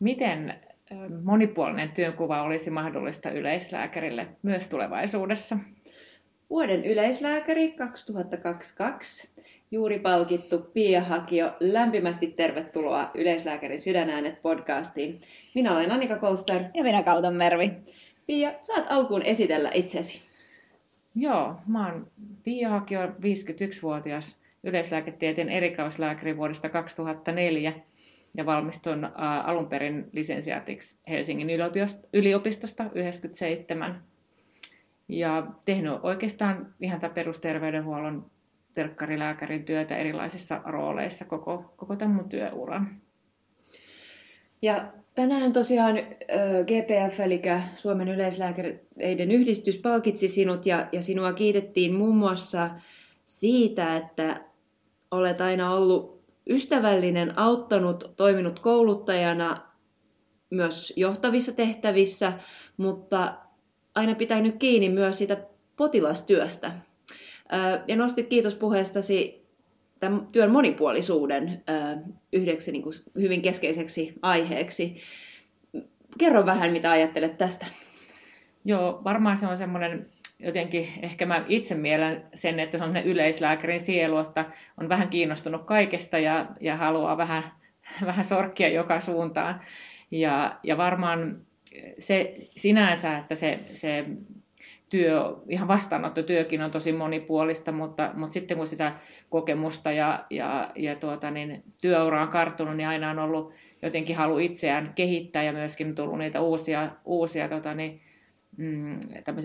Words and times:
miten 0.00 0.54
monipuolinen 1.24 1.90
työnkuva 1.92 2.42
olisi 2.42 2.70
mahdollista 2.70 3.30
yleislääkärille 3.30 4.26
myös 4.42 4.68
tulevaisuudessa? 4.68 5.56
Vuoden 6.50 6.84
yleislääkäri 6.84 7.72
2022 7.72 9.28
juuri 9.70 9.98
palkittu 9.98 10.58
Pia 10.58 11.00
Hakio. 11.00 11.52
Lämpimästi 11.60 12.26
tervetuloa 12.26 13.10
Yleislääkärin 13.14 13.80
sydänäänet 13.80 14.42
podcastiin. 14.42 15.20
Minä 15.54 15.76
olen 15.76 15.92
Annika 15.92 16.16
Kolster. 16.16 16.62
Ja 16.74 16.82
minä 16.82 17.02
Kauton 17.02 17.34
Mervi. 17.34 17.72
Pia, 18.26 18.52
saat 18.62 18.86
alkuun 18.88 19.22
esitellä 19.22 19.70
itsesi. 19.74 20.22
Joo, 21.14 21.54
mä 21.66 21.86
oon 21.86 22.06
Pia 22.44 22.68
Hakio, 22.68 23.06
51-vuotias 23.06 24.36
yleislääketieteen 24.64 25.48
erikoislääkäri 25.48 26.36
vuodesta 26.36 26.68
2004 26.68 27.72
ja 28.36 28.46
valmistuin 28.46 29.04
ä, 29.04 29.10
alun 29.40 29.66
perin 29.66 30.08
lisensiaatiksi 30.12 30.96
Helsingin 31.08 31.50
yliopistosta 32.12 32.90
97 32.94 34.02
ja 35.08 35.46
tehnyt 35.64 35.92
oikeastaan 36.02 36.74
ihan 36.80 37.00
tämän 37.00 37.14
perusterveydenhuollon 37.14 38.30
terkkarilääkärin 38.74 39.64
työtä 39.64 39.96
erilaisissa 39.96 40.60
rooleissa 40.64 41.24
koko, 41.24 41.74
koko 41.76 41.96
tämän 41.96 42.16
mun 42.16 42.28
työuran. 42.28 43.00
Ja 44.62 44.92
tänään 45.14 45.52
tosiaan 45.52 45.96
GPF, 46.66 47.20
eli 47.20 47.42
Suomen 47.74 48.08
yleislääkäreiden 48.08 49.30
yhdistys, 49.30 49.78
palkitsi 49.78 50.28
sinut 50.28 50.66
ja, 50.66 50.88
ja 50.92 51.02
sinua 51.02 51.32
kiitettiin 51.32 51.94
muun 51.94 52.16
muassa 52.16 52.70
siitä, 53.24 53.96
että 53.96 54.40
olet 55.10 55.40
aina 55.40 55.74
ollut 55.74 56.19
ystävällinen, 56.48 57.38
auttanut, 57.38 58.12
toiminut 58.16 58.60
kouluttajana 58.60 59.56
myös 60.50 60.92
johtavissa 60.96 61.52
tehtävissä, 61.52 62.32
mutta 62.76 63.34
aina 63.94 64.14
pitänyt 64.14 64.56
kiinni 64.58 64.88
myös 64.88 65.18
siitä 65.18 65.36
potilastyöstä. 65.76 66.72
Ja 67.88 67.96
nostit 67.96 68.26
kiitospuheestasi 68.26 69.46
tämän 70.00 70.26
työn 70.26 70.50
monipuolisuuden 70.50 71.64
yhdeksi 72.32 72.72
niin 72.72 72.82
kuin 72.82 72.94
hyvin 73.20 73.42
keskeiseksi 73.42 74.14
aiheeksi. 74.22 74.96
Kerro 76.18 76.46
vähän, 76.46 76.72
mitä 76.72 76.90
ajattelet 76.90 77.38
tästä. 77.38 77.66
Joo, 78.64 79.00
varmaan 79.04 79.38
se 79.38 79.46
on 79.46 79.58
semmoinen 79.58 80.10
jotenkin, 80.42 80.88
ehkä 81.02 81.26
mä 81.26 81.44
itse 81.48 81.74
mielen 81.74 82.24
sen, 82.34 82.60
että 82.60 82.78
se 82.78 82.84
on 82.84 82.96
yleislääkärin 82.96 83.80
sielu, 83.80 84.18
että 84.18 84.44
on 84.80 84.88
vähän 84.88 85.08
kiinnostunut 85.08 85.64
kaikesta 85.64 86.18
ja, 86.18 86.46
ja 86.60 86.76
haluaa 86.76 87.16
vähän, 87.16 87.44
vähän 88.06 88.24
sorkkia 88.24 88.68
joka 88.68 89.00
suuntaan. 89.00 89.60
Ja, 90.10 90.58
ja 90.62 90.76
varmaan 90.76 91.40
se 91.98 92.34
sinänsä, 92.56 93.18
että 93.18 93.34
se, 93.34 93.58
se 93.72 94.04
työ, 94.90 95.36
ihan 95.48 95.68
vastaanottotyökin 95.68 96.62
on 96.62 96.70
tosi 96.70 96.92
monipuolista, 96.92 97.72
mutta, 97.72 98.10
mutta 98.14 98.34
sitten 98.34 98.56
kun 98.56 98.66
sitä 98.66 98.92
kokemusta 99.30 99.92
ja, 99.92 100.24
ja, 100.30 100.70
ja 100.76 100.96
tuota, 100.96 101.30
niin 101.30 101.62
työura 101.80 102.22
on 102.22 102.28
karttunut, 102.28 102.76
niin 102.76 102.88
aina 102.88 103.10
on 103.10 103.18
ollut 103.18 103.52
jotenkin 103.82 104.16
halu 104.16 104.38
itseään 104.38 104.92
kehittää 104.94 105.42
ja 105.42 105.52
myöskin 105.52 105.94
tullut 105.94 106.18
niitä 106.18 106.40
uusia, 106.40 106.90
uusia 107.04 107.48
tota, 107.48 107.74
niin, 107.74 108.00
mm, 108.56 108.98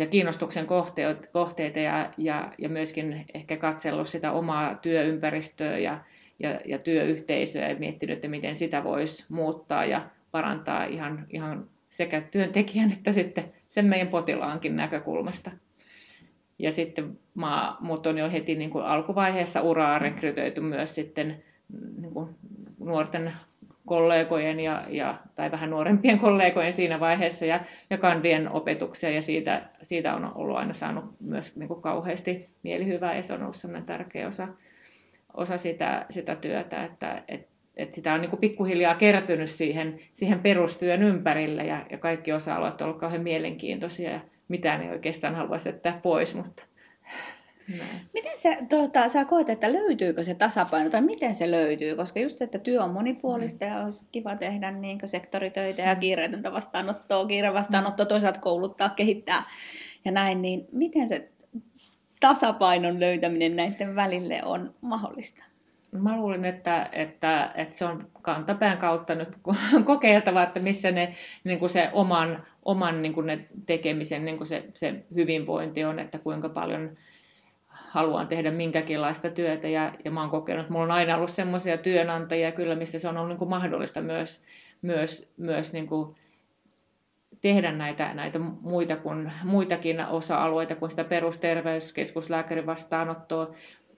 kiinnostuksen 0.09 0.66
kohteita, 0.66 1.28
kohteita 1.31 1.80
ja, 1.80 2.14
ja, 2.17 2.53
ja 2.58 2.70
myöskin 2.70 3.25
ehkä 3.34 3.58
katsellut 3.58 4.08
sitä 4.08 4.31
omaa 4.31 4.75
työympäristöä 4.75 5.78
ja, 5.78 6.03
ja, 6.39 6.59
ja 6.66 6.80
työyhteisöä 6.80 7.70
ja 7.70 7.75
miettinyt, 7.75 8.16
että 8.16 8.28
miten 8.28 8.56
sitä 8.56 8.84
voisi 8.84 9.25
muuttaa 9.30 9.86
ja 9.86 10.09
parantaa 10.31 10.86
ihan, 10.86 11.25
ihan 11.30 11.70
sekä 11.89 12.22
työntekijän 12.22 12.92
että 12.92 13.12
sitten 13.12 13.53
sen 13.67 13.86
meidän 13.86 14.08
potilaankin 14.08 14.75
näkökulmasta. 14.75 15.52
Ja 16.59 16.72
sitten 16.72 17.19
mä, 17.35 17.75
mut 17.79 18.08
on 18.08 18.18
jo 18.18 18.31
heti 18.31 18.56
niin 18.56 18.69
kuin 18.69 18.85
alkuvaiheessa 18.85 19.62
uraa 19.62 20.00
rekrytoitu 20.00 20.62
myös 20.62 20.96
sitten 20.96 21.44
niin 22.02 22.13
kuin 22.13 22.29
nuorten 22.79 23.34
kollegojen 23.85 24.59
ja, 24.59 24.85
ja, 24.90 25.18
tai 25.35 25.51
vähän 25.51 25.69
nuorempien 25.69 26.19
kollegojen 26.19 26.73
siinä 26.73 27.00
vaiheessa 27.00 27.46
ja, 27.46 27.59
ja 27.90 27.97
kandien 27.97 28.51
opetuksia. 28.51 29.09
Ja 29.09 29.22
siitä, 29.22 29.69
siitä 29.81 30.16
on 30.16 30.31
ollut 30.35 30.57
aina 30.57 30.73
saanut 30.73 31.06
myös 31.28 31.57
niin 31.57 31.68
kuin 31.68 31.81
kauheasti 31.81 32.38
mielihyvää 32.63 33.16
ja 33.16 33.23
se 33.23 33.34
on 33.34 33.41
ollut 33.41 33.56
sellainen 33.56 33.85
tärkeä 33.85 34.28
osa, 34.28 34.47
osa 35.34 35.57
sitä, 35.57 36.06
sitä 36.09 36.35
työtä, 36.35 36.84
että, 36.84 37.23
että 37.28 37.56
että 37.78 37.96
sitä 37.96 38.13
on 38.13 38.22
niin 38.22 38.29
kuin 38.29 38.40
pikkuhiljaa 38.40 38.96
kertynyt 38.96 39.50
siihen, 39.50 40.00
siihen 40.13 40.40
perustyön 40.40 41.03
ympärille. 41.03 41.63
Ja, 41.63 41.85
ja 41.90 41.97
kaikki 41.97 42.34
osa-alueet 42.34 42.72
ovat 42.73 42.81
olleet 42.81 43.00
kauhean 43.00 43.23
mielenkiintoisia 43.23 44.12
ja 44.12 44.19
mitään 44.47 44.81
ei 44.81 44.90
oikeastaan 44.90 45.35
haluaisi 45.35 45.69
jättää 45.69 46.00
pois, 46.03 46.35
mutta 46.35 46.63
näin. 47.68 48.02
Miten 48.14 48.40
se, 48.40 48.58
tuota, 48.70 49.09
sä 49.09 49.26
koet, 49.26 49.50
että 49.50 49.74
löytyykö 49.74 50.24
se 50.24 50.36
tasapaino 50.36 50.90
tai 50.90 51.02
miten 51.02 51.36
se 51.36 51.52
löytyy? 51.52 51.96
Koska 51.96 52.20
just 52.20 52.42
että 52.42 52.59
työ 52.59 52.84
on 52.84 52.90
monipuolista 52.90 53.66
mm. 53.66 53.72
ja 53.72 53.84
olisi 53.84 54.06
kiva 54.12 54.36
tehdä 54.36 54.72
niin 54.72 55.00
sektoritöitä 55.06 55.81
ja 55.81 55.94
mm. 55.94 56.00
kiireetöntä 56.00 56.52
vastaanottoa, 56.52 57.26
kiire 57.26 57.53
vastaanottoa, 57.53 58.06
toisaalta 58.06 58.40
kouluttaa, 58.40 58.90
kehittää 58.90 59.44
ja 60.06 60.12
näin, 60.12 60.42
niin 60.42 60.68
miten 60.72 61.09
se 61.09 61.30
tasapainon 62.20 63.00
löytäminen 63.00 63.56
näiden 63.56 63.96
välille 63.96 64.44
on 64.44 64.74
mahdollista? 64.82 65.44
mä 66.02 66.18
luulin, 66.18 66.46
että, 66.46 66.90
että, 66.92 67.52
että 67.56 67.78
se 67.78 67.86
on 67.86 68.08
kantapään 68.22 68.78
kautta 68.78 69.16
nyt 69.16 69.30
kokeiltava, 69.86 70.44
että 70.44 70.59
missä 70.59 70.92
ne, 70.92 71.14
niin 71.44 71.59
kuin 71.59 71.70
se 71.70 71.90
oman, 71.94 72.44
oman 72.66 73.02
niin 73.02 73.14
kuin 73.14 73.26
ne 73.26 73.46
tekemisen 73.66 74.26
niin 74.26 74.38
kuin 74.38 74.47
se, 74.47 74.64
se 74.74 74.96
hyvinvointi 75.16 75.84
on, 75.84 76.00
että 76.00 76.20
kuinka 76.20 76.50
paljon 76.50 76.97
haluan 77.95 78.28
tehdä 78.28 78.51
minkäkinlaista 78.51 79.29
työtä. 79.29 79.67
Ja, 79.67 79.94
ja 80.06 80.11
mä 80.11 80.22
oon 80.22 80.29
kokenut, 80.29 80.61
että 80.61 80.73
mulla 80.73 80.85
on 80.85 80.91
aina 80.91 81.16
ollut 81.16 81.29
semmoisia 81.29 81.78
työnantajia 81.78 82.51
kyllä, 82.51 82.75
missä 82.75 83.00
se 83.00 83.07
on 83.07 83.17
ollut 83.17 83.29
niin 83.29 83.38
kuin 83.38 83.50
mahdollista 83.50 84.01
myös, 84.01 84.44
myös, 84.81 85.33
myös 85.38 85.73
niin 85.73 85.88
kuin 85.88 86.16
tehdä 87.41 87.72
näitä, 87.72 88.13
näitä 88.13 88.39
muita 88.39 88.95
kuin, 88.95 89.31
muitakin 89.44 90.05
osa-alueita 90.05 90.75
kuin 90.75 90.89
sitä 90.89 91.03
perusterveyskeskuslääkärin 91.03 92.66
vastaanottoa, 92.66 93.55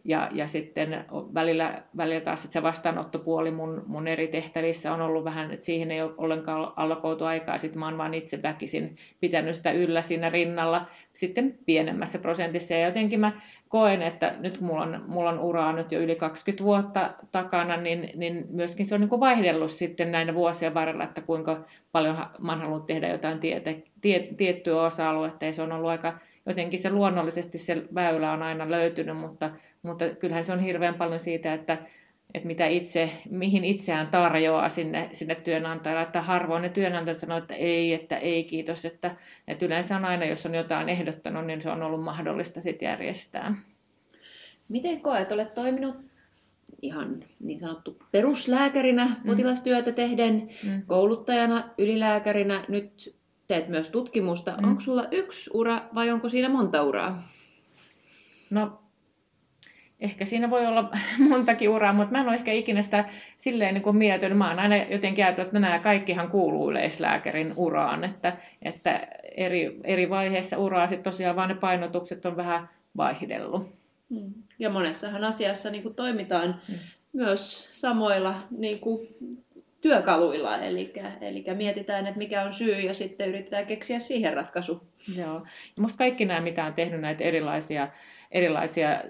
ja, 0.08 0.30
ja 0.32 0.48
sitten 0.48 1.06
välillä, 1.34 1.84
välillä 1.98 2.22
taas 2.22 2.48
se 2.50 2.64
vastaanottopuoli 2.64 3.52
mun, 3.52 3.84
mun 3.88 4.08
eri 4.08 4.28
tehtävissä 4.28 4.94
on 4.94 5.02
ollut 5.02 5.24
vähän, 5.24 5.52
että 5.52 5.66
siihen 5.66 5.92
ei 5.92 6.02
ole 6.02 6.12
ollenkaan 6.18 6.74
allokoitu 6.76 7.26
aikaa. 7.26 7.58
Sitten 7.58 7.80
mä 7.80 7.86
oon 7.86 7.98
vaan 7.98 8.14
itse 8.14 8.42
väkisin 8.42 8.96
pitänyt 9.20 9.56
sitä 9.56 9.72
yllä 9.72 10.02
siinä 10.02 10.30
rinnalla 10.30 10.88
sitten 11.14 11.60
pienemmässä 11.66 12.20
prosentissa. 12.20 12.74
Ja 12.74 12.86
jotenkin 12.86 13.20
mä 13.20 13.42
koen, 13.70 14.02
että 14.02 14.36
nyt 14.40 14.58
kun 14.58 14.68
mulla 14.68 14.84
on, 14.84 15.04
mulla 15.08 15.30
on 15.30 15.40
uraa 15.40 15.74
nyt 15.74 15.92
jo 15.92 16.00
yli 16.00 16.16
20 16.16 16.64
vuotta 16.64 17.14
takana, 17.32 17.78
niin, 17.78 18.10
niin 18.16 18.46
myöskin 18.50 18.86
se 18.86 18.96
on 18.96 19.02
niin 19.02 19.10
kuin 19.10 19.20
vaihdellut 19.20 19.72
sitten 19.72 20.12
näinä 20.12 20.34
vuosien 20.34 20.74
varrella, 20.74 21.04
että 21.04 21.22
kuinka 21.22 21.66
paljon 21.92 22.18
mä 22.40 22.52
oon 22.52 22.62
halunnut 22.62 22.86
tehdä 22.86 23.08
jotain 23.08 23.40
tiete, 23.40 23.84
tie, 24.02 24.20
tiettyä 24.38 24.82
osa-aluetta. 24.82 25.46
Ja 25.46 25.54
se 25.54 25.62
on 25.62 25.72
ollut 25.72 25.90
aika 25.90 26.14
jotenkin 26.48 26.80
se 26.80 26.90
luonnollisesti 26.90 27.58
se 27.58 27.84
väylä 27.96 28.32
on 28.32 28.44
aina 28.44 28.72
löytynyt, 28.72 29.18
mutta 29.18 29.52
mutta 29.88 30.06
kyllähän 30.10 30.44
se 30.44 30.54
on 30.54 30.60
hirveän 30.60 30.94
paljon 30.94 31.20
siitä, 31.20 31.54
että, 31.54 31.78
että 32.34 32.48
mitä 32.48 32.68
itse, 32.68 33.12
mihin 33.30 33.66
itseään 33.66 34.08
tarjoaa 34.08 34.70
sinne, 34.70 35.10
sinne 35.12 35.36
työnantajalle. 35.36 36.04
Että 36.04 36.22
harvoin 36.22 36.62
ne 36.62 36.70
työnantajat 36.70 37.18
sanoo, 37.18 37.38
että 37.38 37.56
ei, 37.56 37.94
että 37.94 38.18
ei 38.18 38.44
kiitos. 38.44 38.86
Että, 38.86 39.16
että 39.48 39.66
yleensä 39.66 39.96
on 39.96 40.06
aina, 40.06 40.26
jos 40.26 40.46
on 40.46 40.56
jotain 40.56 40.90
ehdottanut, 40.90 41.46
niin 41.46 41.62
se 41.62 41.70
on 41.70 41.84
ollut 41.84 42.04
mahdollista 42.04 42.62
sitten 42.62 42.88
järjestää. 42.88 43.56
Miten 44.70 45.02
koet, 45.02 45.32
olet 45.32 45.54
toiminut 45.54 45.96
ihan 46.82 47.24
niin 47.40 47.60
sanottu 47.60 47.98
peruslääkärinä 48.12 49.06
mm. 49.06 49.28
potilastyötä 49.28 49.92
tehden, 49.92 50.48
mm. 50.66 50.82
kouluttajana, 50.88 51.70
ylilääkärinä, 51.78 52.66
nyt 52.68 53.17
teet 53.48 53.68
myös 53.68 53.90
tutkimusta. 53.90 54.52
Mm. 54.52 54.68
Onko 54.68 54.80
sulla 54.80 55.08
yksi 55.12 55.50
ura 55.54 55.82
vai 55.96 56.12
onko 56.12 56.30
siinä 56.30 56.50
monta 56.50 56.84
uraa? 56.84 57.24
No 58.50 58.80
ehkä 60.00 60.26
siinä 60.26 60.50
voi 60.50 60.66
olla 60.66 60.90
montakin 61.30 61.70
uraa, 61.70 61.94
mutta 61.94 62.12
mä 62.12 62.20
en 62.22 62.28
ole 62.28 62.36
ehkä 62.36 62.52
ikinä 62.52 62.82
sitä 62.82 63.10
silleen 63.38 63.74
niin 63.74 63.84
kuin 63.84 63.96
miettinyt. 63.96 64.38
Mä 64.38 64.50
oon 64.50 64.60
aina 64.60 64.76
jotenkin 64.78 65.26
ajatellut, 65.26 65.48
että 65.48 65.60
nämä 65.60 65.80
kaikkihan 65.80 66.30
kuuluu 66.32 66.72
yleislääkärin 66.72 67.54
uraan, 67.56 68.04
että, 68.04 68.38
että 68.62 69.08
eri, 69.38 69.80
eri 69.84 70.10
vaiheissa 70.10 70.58
uraa 70.58 70.88
sitten 70.88 71.04
tosiaan 71.04 71.36
vaan 71.36 71.50
ne 71.50 71.56
painotukset 71.56 72.26
on 72.26 72.38
vähän 72.38 72.70
vaihdellut. 72.98 73.68
Hmm. 74.10 74.34
Ja 74.60 74.70
monessahan 74.70 75.24
asiassa 75.24 75.70
niin 75.70 75.84
kuin 75.84 75.96
toimitaan 75.96 76.62
hmm. 76.68 76.78
myös 77.14 77.68
samoilla 77.82 78.36
niin 78.52 78.80
kuin 78.80 79.08
työkaluilla, 79.82 80.58
eli, 80.58 80.94
eli 81.22 81.44
mietitään, 81.54 82.08
että 82.08 82.18
mikä 82.18 82.42
on 82.42 82.54
syy 82.54 82.76
ja 82.76 82.94
sitten 82.94 83.30
yritetään 83.30 83.66
keksiä 83.66 84.00
siihen 84.00 84.34
ratkaisu. 84.34 84.84
Joo. 85.18 85.34
Ja 85.76 85.82
musta 85.82 85.98
kaikki 85.98 86.26
nämä, 86.26 86.42
mitä 86.42 86.66
on 86.66 86.74
tehnyt 86.74 87.02
näitä 87.02 87.24
erilaisia, 87.24 87.88
erilaisia 88.32 89.04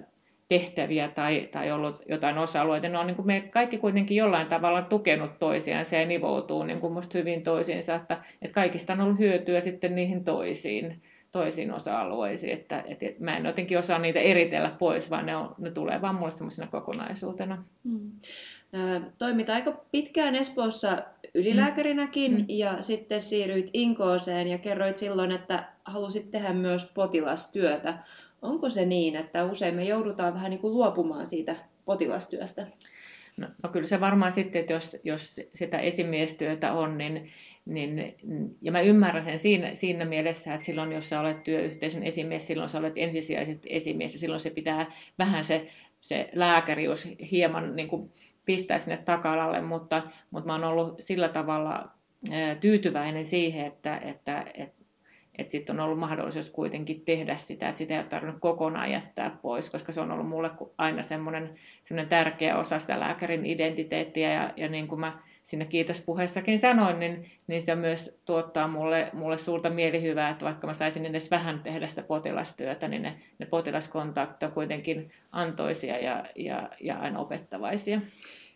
tehtäviä 0.49 1.07
tai, 1.07 1.49
tai 1.51 1.71
ollut 1.71 2.03
jotain 2.09 2.37
osa-alueita. 2.37 2.89
Ne 2.89 2.97
on 2.97 3.07
niin 3.07 3.15
kuin 3.15 3.25
me 3.25 3.41
kaikki 3.41 3.77
kuitenkin 3.77 4.17
jollain 4.17 4.47
tavalla 4.47 4.81
tukenut 4.81 5.39
toisiaan 5.39 5.85
ja 5.91 6.05
nivoutuu 6.05 6.63
niin 6.63 6.79
kuin 6.79 6.93
musta 6.93 7.17
hyvin 7.17 7.43
toisiinsa, 7.43 7.95
että, 7.95 8.21
että 8.41 8.55
kaikista 8.55 8.93
on 8.93 9.01
ollut 9.01 9.19
hyötyä 9.19 9.59
sitten 9.59 9.95
niihin 9.95 10.23
toisiin, 10.23 11.01
toisiin 11.31 11.73
osa-alueisiin. 11.73 12.53
Että, 12.53 12.83
että 12.87 13.05
mä 13.19 13.37
en 13.37 13.45
jotenkin 13.45 13.79
osaa 13.79 13.99
niitä 13.99 14.19
eritellä 14.19 14.75
pois, 14.79 15.09
vaan 15.09 15.25
ne, 15.25 15.35
on, 15.35 15.55
ne 15.57 15.71
tulee 15.71 16.01
vaan 16.01 16.15
mulle 16.15 16.31
semmoisena 16.31 16.71
kokonaisuutena. 16.71 17.63
Hmm. 17.83 18.11
Toimit 19.19 19.49
aika 19.49 19.85
pitkään 19.91 20.35
Espoossa 20.35 20.97
ylilääkärinäkin 21.33 22.31
mm. 22.31 22.45
ja 22.49 22.83
sitten 22.83 23.21
siirryit 23.21 23.69
Inkooseen 23.73 24.47
ja 24.47 24.57
kerroit 24.57 24.97
silloin, 24.97 25.31
että 25.31 25.73
halusit 25.85 26.31
tehdä 26.31 26.53
myös 26.53 26.85
potilastyötä. 26.85 27.97
Onko 28.41 28.69
se 28.69 28.85
niin, 28.85 29.15
että 29.15 29.45
usein 29.45 29.75
me 29.75 29.83
joudutaan 29.83 30.33
vähän 30.33 30.49
niin 30.49 30.59
kuin 30.59 30.73
luopumaan 30.73 31.25
siitä 31.25 31.55
potilastyöstä? 31.85 32.67
No, 33.37 33.47
no 33.63 33.69
kyllä 33.69 33.87
se 33.87 33.99
varmaan 33.99 34.31
sitten, 34.31 34.59
että 34.59 34.73
jos, 34.73 34.97
jos 35.03 35.41
sitä 35.53 35.77
esimiestyötä 35.77 36.73
on, 36.73 36.97
niin, 36.97 37.29
niin, 37.65 38.15
ja 38.61 38.71
mä 38.71 38.81
ymmärrän 38.81 39.23
sen 39.23 39.39
siinä, 39.39 39.75
siinä 39.75 40.05
mielessä, 40.05 40.53
että 40.53 40.65
silloin 40.65 40.91
jos 40.91 41.09
sä 41.09 41.19
olet 41.19 41.43
työyhteisön 41.43 42.03
esimies, 42.03 42.47
silloin 42.47 42.69
sä 42.69 42.77
olet 42.77 42.93
ensisijaiset 42.95 43.63
esimies 43.65 44.13
ja 44.13 44.19
silloin 44.19 44.39
se 44.39 44.49
pitää 44.49 44.91
vähän 45.19 45.43
se, 45.43 45.67
se 46.01 46.29
lääkärius 46.33 47.07
hieman 47.31 47.75
niin 47.75 47.87
kuin 47.87 48.11
pistää 48.47 48.79
sinne 48.79 48.97
taka-alalle, 48.97 49.61
mutta, 49.61 50.03
mutta 50.31 50.47
mä 50.47 50.53
oon 50.53 50.63
ollut 50.63 50.95
sillä 50.99 51.29
tavalla 51.29 51.91
tyytyväinen 52.59 53.25
siihen, 53.25 53.65
että, 53.65 53.97
että, 53.97 54.45
että 54.53 54.77
että 55.38 55.51
sitten 55.51 55.79
on 55.79 55.85
ollut 55.85 55.99
mahdollisuus 55.99 56.49
kuitenkin 56.49 57.01
tehdä 57.01 57.38
sitä, 57.38 57.69
että 57.69 57.77
sitä 57.79 57.94
ei 57.94 57.99
ole 57.99 58.07
tarvinnut 58.07 58.39
kokonaan 58.39 58.91
jättää 58.91 59.38
pois, 59.41 59.69
koska 59.69 59.91
se 59.91 60.01
on 60.01 60.11
ollut 60.11 60.29
mulle 60.29 60.51
aina 60.77 61.01
semmoinen, 61.01 61.55
semmoinen 61.83 62.09
tärkeä 62.09 62.57
osa 62.57 62.79
sitä 62.79 62.99
lääkärin 62.99 63.45
identiteettiä, 63.45 64.33
ja, 64.33 64.53
ja 64.55 64.69
niin 64.69 64.88
kuin 64.88 65.00
mä 65.00 65.19
siinä 65.47 65.65
kiitospuheessakin 65.65 66.59
sanoin, 66.59 66.99
niin, 66.99 67.31
niin 67.47 67.61
se 67.61 67.75
myös 67.75 68.19
tuottaa 68.25 68.67
mulle, 68.67 69.09
mulle 69.13 69.38
suurta 69.38 69.69
mielihyvää, 69.69 70.29
että 70.29 70.45
vaikka 70.45 70.67
mä 70.67 70.73
saisin 70.73 71.05
edes 71.05 71.31
vähän 71.31 71.59
tehdä 71.63 71.88
sitä 71.88 72.03
potilastyötä, 72.03 72.88
niin 72.88 73.01
ne, 73.01 73.19
ne 73.39 73.45
potilaskontaktit 73.45 74.44
on 74.44 74.51
kuitenkin 74.51 75.11
antoisia 75.31 75.97
ja, 75.99 76.25
ja, 76.35 76.69
ja 76.81 76.99
aina 76.99 77.19
opettavaisia. 77.19 78.01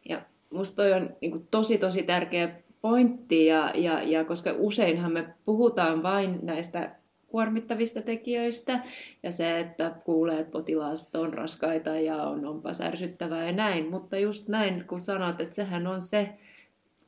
Ja 0.10 0.22
musta 0.50 0.76
toi 0.76 0.94
on 0.94 1.10
niin 1.22 1.48
tosi 1.52 1.78
tosi 1.78 2.04
tärkeä 2.04 2.50
pointti, 2.82 3.46
ja, 3.46 3.72
ja, 3.76 4.04
ja 4.04 4.26
koska 4.26 4.52
useinhan 4.58 5.12
me 5.12 5.26
puhutaan 5.46 6.04
vain 6.04 6.40
näistä 6.42 6.96
kuormittavista 7.28 8.02
tekijöistä 8.02 8.80
ja 9.24 9.32
se, 9.32 9.60
että 9.60 9.92
kuulee, 10.06 10.40
että 10.40 10.52
potilaat 10.52 11.16
on 11.16 11.34
raskaita 11.34 11.90
ja 11.90 12.16
on, 12.16 12.46
onpa 12.46 12.74
särsyttävää 12.74 13.46
ja 13.46 13.54
näin, 13.54 13.90
mutta 13.90 14.18
just 14.18 14.48
näin, 14.48 14.84
kun 14.88 15.02
sanot, 15.02 15.42
että 15.42 15.56
sehän 15.56 15.88
on 15.88 16.02
se 16.02 16.30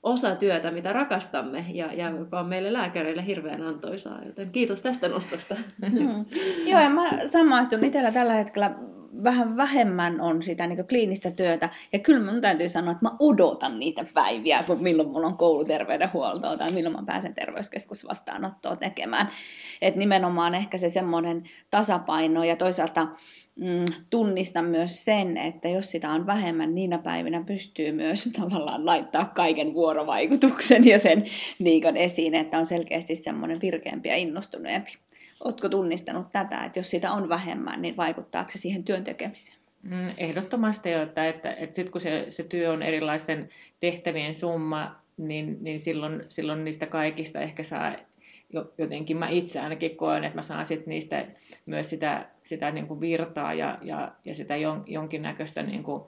osa 0.04 0.36
työtä, 0.36 0.72
mitä 0.72 0.94
rakastamme 0.94 1.66
ja, 1.74 1.94
ja 1.94 2.10
joka 2.10 2.40
on 2.40 2.48
meille 2.48 2.74
lääkäreille 2.74 3.26
hirveän 3.26 3.62
antoisaa, 3.62 4.20
joten 4.26 4.52
kiitos 4.52 4.82
tästä 4.82 5.08
nostosta. 5.08 5.56
Mm. 5.82 6.26
Joo, 6.66 6.82
ja 6.82 6.90
mä 6.90 7.10
samaistun 7.28 7.84
itsellä 7.84 8.12
tällä 8.12 8.34
hetkellä 8.34 8.76
vähän 9.24 9.58
vähemmän 9.58 10.22
on 10.22 10.44
sitä 10.44 10.68
niin 10.68 10.88
kliinistä 10.88 11.32
työtä. 11.32 11.70
Ja 11.94 12.00
kyllä 12.00 12.32
mun 12.32 12.42
täytyy 12.42 12.70
sanoa, 12.70 12.92
että 12.92 13.06
mä 13.06 13.12
odotan 13.20 13.80
niitä 13.80 14.06
päiviä, 14.14 14.64
kun 14.68 14.84
milloin 14.84 15.10
mulla 15.10 15.28
on 15.28 15.38
kouluterveydenhuoltoa 15.38 16.58
tai 16.58 16.72
milloin 16.72 16.96
mä 16.96 17.04
pääsen 17.06 17.36
terveyskeskusvastaanottoa 17.36 18.76
tekemään. 18.76 19.30
Että 19.82 20.00
nimenomaan 20.00 20.56
ehkä 20.56 20.78
se 20.78 20.90
semmoinen 20.90 21.44
tasapaino 21.72 22.44
ja 22.44 22.56
toisaalta 22.56 23.08
mm, 23.56 23.86
tunnistan 24.10 24.66
myös 24.66 25.06
sen, 25.06 25.38
että 25.38 25.68
jos 25.70 25.92
sitä 25.92 26.10
on 26.10 26.26
vähemmän, 26.26 26.76
niinä 26.76 26.98
päivinä 26.98 27.44
pystyy 27.48 27.92
myös 27.92 28.30
tavallaan 28.40 28.86
laittaa 28.86 29.26
kaiken 29.26 29.74
vuorovaikutuksen 29.74 30.88
ja 30.88 31.00
sen 31.00 31.26
niin 31.60 31.98
esiin, 31.98 32.36
että 32.36 32.58
on 32.58 32.66
selkeästi 32.66 33.16
semmoinen 33.16 33.62
virkeämpi 33.62 34.10
ja 34.10 34.16
innostuneempi. 34.16 34.92
Oletko 35.44 35.70
tunnistanut 35.70 36.32
tätä, 36.32 36.66
että 36.66 36.80
jos 36.80 36.90
sitä 36.90 37.12
on 37.12 37.30
vähemmän, 37.30 37.82
niin 37.82 37.98
vaikuttaako 37.98 38.52
se 38.52 38.58
siihen 38.58 38.84
työn 38.84 39.04
tekemiseen? 39.04 39.58
Mm, 39.84 40.14
ehdottomasti 40.18 40.92
jo, 40.92 41.02
että, 41.02 41.28
että, 41.28 41.54
että 41.54 41.76
sitten 41.76 41.92
kun 41.92 42.02
se, 42.02 42.26
se 42.30 42.44
työ 42.44 42.72
on 42.72 42.84
erilaisten 42.84 43.50
tehtävien 43.80 44.34
summa, 44.34 44.96
niin, 45.18 45.58
niin 45.62 45.80
silloin, 45.80 46.24
silloin 46.30 46.64
niistä 46.64 46.86
kaikista 46.86 47.40
ehkä 47.40 47.64
saa 47.64 47.96
jotenkin 48.78 49.18
mä 49.18 49.30
itse 49.30 49.60
ainakin 49.60 49.98
koen, 49.98 50.24
että 50.24 50.38
mä 50.38 50.42
saan 50.42 50.66
sit 50.66 50.88
niistä 50.88 51.26
myös 51.66 51.90
sitä, 51.90 52.26
sitä 52.44 52.72
niin 52.72 52.88
kuin 52.88 53.00
virtaa 53.00 53.54
ja, 53.54 53.78
ja, 53.82 54.12
ja 54.26 54.36
sitä 54.36 54.56
jon, 54.56 54.84
jonkinnäköistä 54.88 55.64
niin 55.64 55.84
kuin 55.84 56.04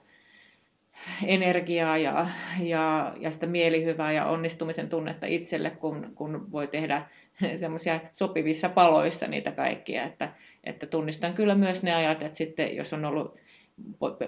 energiaa 1.25 1.98
ja, 1.98 2.28
ja, 2.60 3.13
ja 3.19 3.31
sitä 3.31 3.45
mielihyvää 3.45 4.12
ja 4.12 4.25
onnistumisen 4.25 4.89
tunnetta 4.89 5.28
itselle, 5.28 5.69
kun, 5.69 6.12
kun 6.16 6.51
voi 6.51 6.68
tehdä 6.68 7.07
semmoisia 7.56 8.00
sopivissa 8.14 8.70
paloissa 8.70 9.28
niitä 9.28 9.52
kaikkia, 9.52 10.04
että, 10.04 10.34
että 10.64 10.86
tunnistan 10.86 11.34
kyllä 11.34 11.56
myös 11.56 11.84
ne 11.84 11.96
ajat, 11.96 12.22
että 12.22 12.38
sitten 12.38 12.76
jos 12.76 12.94
on 12.94 13.06
ollut 13.06 13.38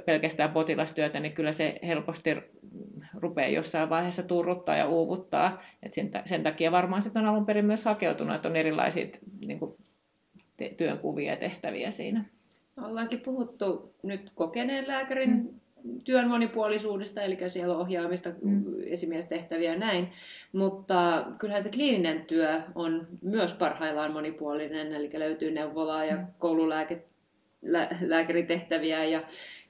pelkästään 0.06 0.51
potilastyötä, 0.51 1.19
niin 1.19 1.33
kyllä 1.33 1.51
se 1.51 1.80
helposti 1.88 2.30
rupeaa 3.13 3.50
jossain 3.50 3.89
vaiheessa 3.89 4.24
turruttaa 4.24 4.75
ja 4.75 4.88
uuvuttaa. 4.88 5.63
Et 5.83 5.94
sen, 5.94 6.12
sen 6.25 6.44
takia 6.44 6.71
varmaan 6.71 7.01
sitten 7.01 7.21
on 7.21 7.30
alun 7.30 7.45
perin 7.45 7.65
myös 7.65 7.86
hakeutunut, 7.86 8.36
että 8.36 8.50
on 8.50 8.56
erilaisia 8.56 9.07
niin 9.45 9.60
kuin, 9.60 9.75
te, 10.57 10.74
työnkuvia 10.77 11.31
ja 11.31 11.38
tehtäviä 11.38 11.92
siinä. 11.92 12.25
Ollaankin 12.77 13.19
puhuttu 13.19 13.95
nyt 14.03 14.31
kokeneen 14.36 14.88
lääkärin 14.88 15.30
mm 15.30 15.60
työn 16.04 16.28
monipuolisuudesta, 16.28 17.22
eli 17.22 17.38
siellä 17.48 17.74
on 17.74 17.81
ohjaamista, 17.81 18.30
mm. 18.42 18.63
esimiestehtäviä 18.86 19.72
ja 19.72 19.80
näin, 19.80 20.07
mutta 20.51 21.25
kyllähän 21.38 21.63
se 21.63 21.69
kliininen 21.69 22.25
työ 22.25 22.62
on 22.75 23.07
myös 23.22 23.54
parhaillaan 23.54 24.13
monipuolinen, 24.13 24.94
eli 24.94 25.10
löytyy 25.13 25.51
neuvolaa 25.51 26.06
ja 26.06 26.16
mm. 26.16 26.28
koululääkäritehtäviä 26.39 29.06
ja, 29.06 29.22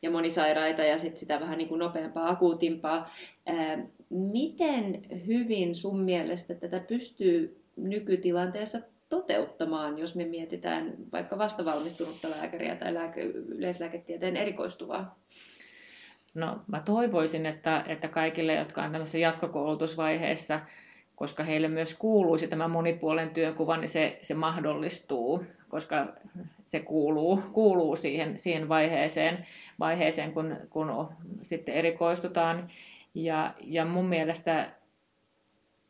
ja 0.01 0.11
monisairaita 0.11 0.83
ja 0.83 0.97
sit 0.97 1.17
sitä 1.17 1.39
vähän 1.39 1.57
niin 1.57 1.69
kuin 1.69 1.79
nopeampaa, 1.79 2.29
akuutimpaa. 2.29 3.11
Ää, 3.45 3.87
miten 4.09 5.01
hyvin 5.27 5.75
sun 5.75 5.99
mielestä 5.99 6.55
tätä 6.55 6.79
pystyy 6.79 7.63
nykytilanteessa 7.75 8.79
toteuttamaan, 9.09 9.97
jos 9.97 10.15
me 10.15 10.25
mietitään 10.25 10.93
vaikka 11.11 11.37
vastavalmistunutta 11.37 12.29
lääkäriä 12.29 12.75
tai 12.75 12.93
lääke, 12.93 13.21
yleislääketieteen 13.47 14.35
erikoistuvaa? 14.35 15.19
No 16.37 16.59
mä 16.67 16.79
toivoisin, 16.79 17.45
että, 17.45 17.83
että 17.87 18.07
kaikille, 18.07 18.53
jotka 18.53 18.83
on 18.83 18.91
tämmöisessä 18.91 19.17
jatkokoulutusvaiheessa, 19.17 20.59
koska 21.15 21.43
heille 21.43 21.67
myös 21.67 21.93
kuuluisi 21.93 22.47
tämä 22.47 22.67
monipuolen 22.67 23.29
työkuva, 23.29 23.77
niin 23.77 23.89
se, 23.89 24.19
se 24.21 24.33
mahdollistuu, 24.33 25.43
koska 25.69 26.07
se 26.65 26.79
kuuluu, 26.79 27.43
kuuluu 27.53 27.95
siihen, 27.95 28.39
siihen 28.39 28.69
vaiheeseen, 28.69 29.47
vaiheeseen 29.79 30.33
kun, 30.33 30.57
kun 30.69 31.09
sitten 31.41 31.75
erikoistutaan. 31.75 32.67
Ja, 33.15 33.53
ja 33.63 33.85
mun 33.85 34.05
mielestä 34.05 34.71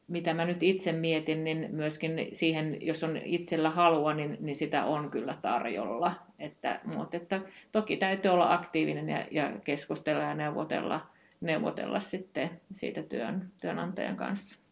mitä 0.07 0.33
mä 0.33 0.45
nyt 0.45 0.63
itse 0.63 0.91
mietin, 0.91 1.43
niin 1.43 1.67
myöskin 1.71 2.29
siihen, 2.33 2.77
jos 2.81 3.03
on 3.03 3.17
itsellä 3.17 3.69
halua, 3.69 4.13
niin, 4.13 4.37
niin 4.39 4.55
sitä 4.55 4.85
on 4.85 5.11
kyllä 5.11 5.37
tarjolla. 5.41 6.15
Että, 6.39 6.79
mutta 6.85 7.17
että 7.17 7.41
toki 7.71 7.97
täytyy 7.97 8.31
olla 8.31 8.53
aktiivinen 8.53 9.09
ja, 9.09 9.25
ja 9.31 9.51
keskustella 9.63 10.23
ja 10.23 10.35
neuvotella, 10.35 11.07
neuvotella 11.41 11.99
sitten 11.99 12.49
siitä 12.71 13.03
työn, 13.03 13.51
työnantajan 13.61 14.15
kanssa. 14.15 14.67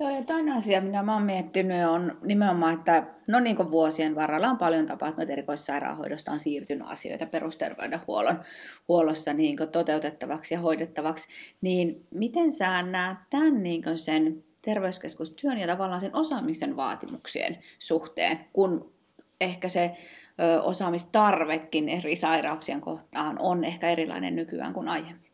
Joo, 0.00 0.10
ja 0.10 0.24
toinen 0.24 0.54
asia, 0.54 0.80
mitä 0.80 1.02
mä 1.02 1.14
oon 1.14 1.22
miettinyt, 1.22 1.86
on 1.86 2.18
nimenomaan, 2.22 2.74
että 2.74 3.06
no 3.26 3.40
niin 3.40 3.56
kuin 3.56 3.70
vuosien 3.70 4.14
varrella 4.14 4.48
on 4.48 4.58
paljon 4.58 4.86
tapahtunut, 4.86 5.22
että 5.22 5.32
erikoissairaanhoidosta 5.32 6.32
on 6.32 6.40
siirtynyt 6.40 6.86
asioita 6.90 7.26
perusterveydenhuollon 7.26 8.44
huollossa 8.88 9.32
niin 9.32 9.56
toteutettavaksi 9.72 10.54
ja 10.54 10.60
hoidettavaksi, 10.60 11.28
niin 11.60 12.06
miten 12.10 12.52
sä 12.52 12.82
näet 12.82 13.18
tämän 13.30 13.62
niin 13.62 13.82
sen 13.96 14.44
terveyskeskustyön 14.62 15.58
ja 15.58 15.66
tavallaan 15.66 16.00
sen 16.00 16.16
osaamisen 16.16 16.76
vaatimuksien 16.76 17.58
suhteen, 17.78 18.40
kun 18.52 18.92
ehkä 19.40 19.68
se 19.68 19.96
ö, 20.40 20.62
osaamistarvekin 20.62 21.88
eri 21.88 22.16
sairauksien 22.16 22.80
kohtaan 22.80 23.38
on 23.38 23.64
ehkä 23.64 23.90
erilainen 23.90 24.36
nykyään 24.36 24.72
kuin 24.72 24.88
aiemmin. 24.88 25.30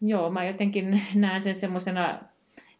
Joo, 0.00 0.30
mä 0.30 0.44
jotenkin 0.44 1.02
näen 1.14 1.42
sen 1.42 1.54
semmoisena 1.54 2.18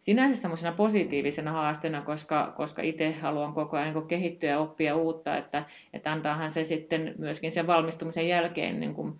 sinänsä 0.01 0.41
semmoisena 0.41 0.71
positiivisena 0.71 1.51
haasteena, 1.51 2.01
koska, 2.01 2.53
koska 2.57 2.81
itse 2.81 3.11
haluan 3.11 3.53
koko 3.53 3.77
ajan 3.77 3.93
niin 3.93 4.07
kehittyä 4.07 4.49
ja 4.49 4.59
oppia 4.59 4.95
uutta, 4.95 5.37
että, 5.37 5.63
että 5.93 6.11
antaahan 6.11 6.51
se 6.51 6.63
sitten 6.63 7.15
myöskin 7.17 7.51
sen 7.51 7.67
valmistumisen 7.67 8.27
jälkeen 8.27 8.79
niin 8.79 8.93
kuin 8.93 9.19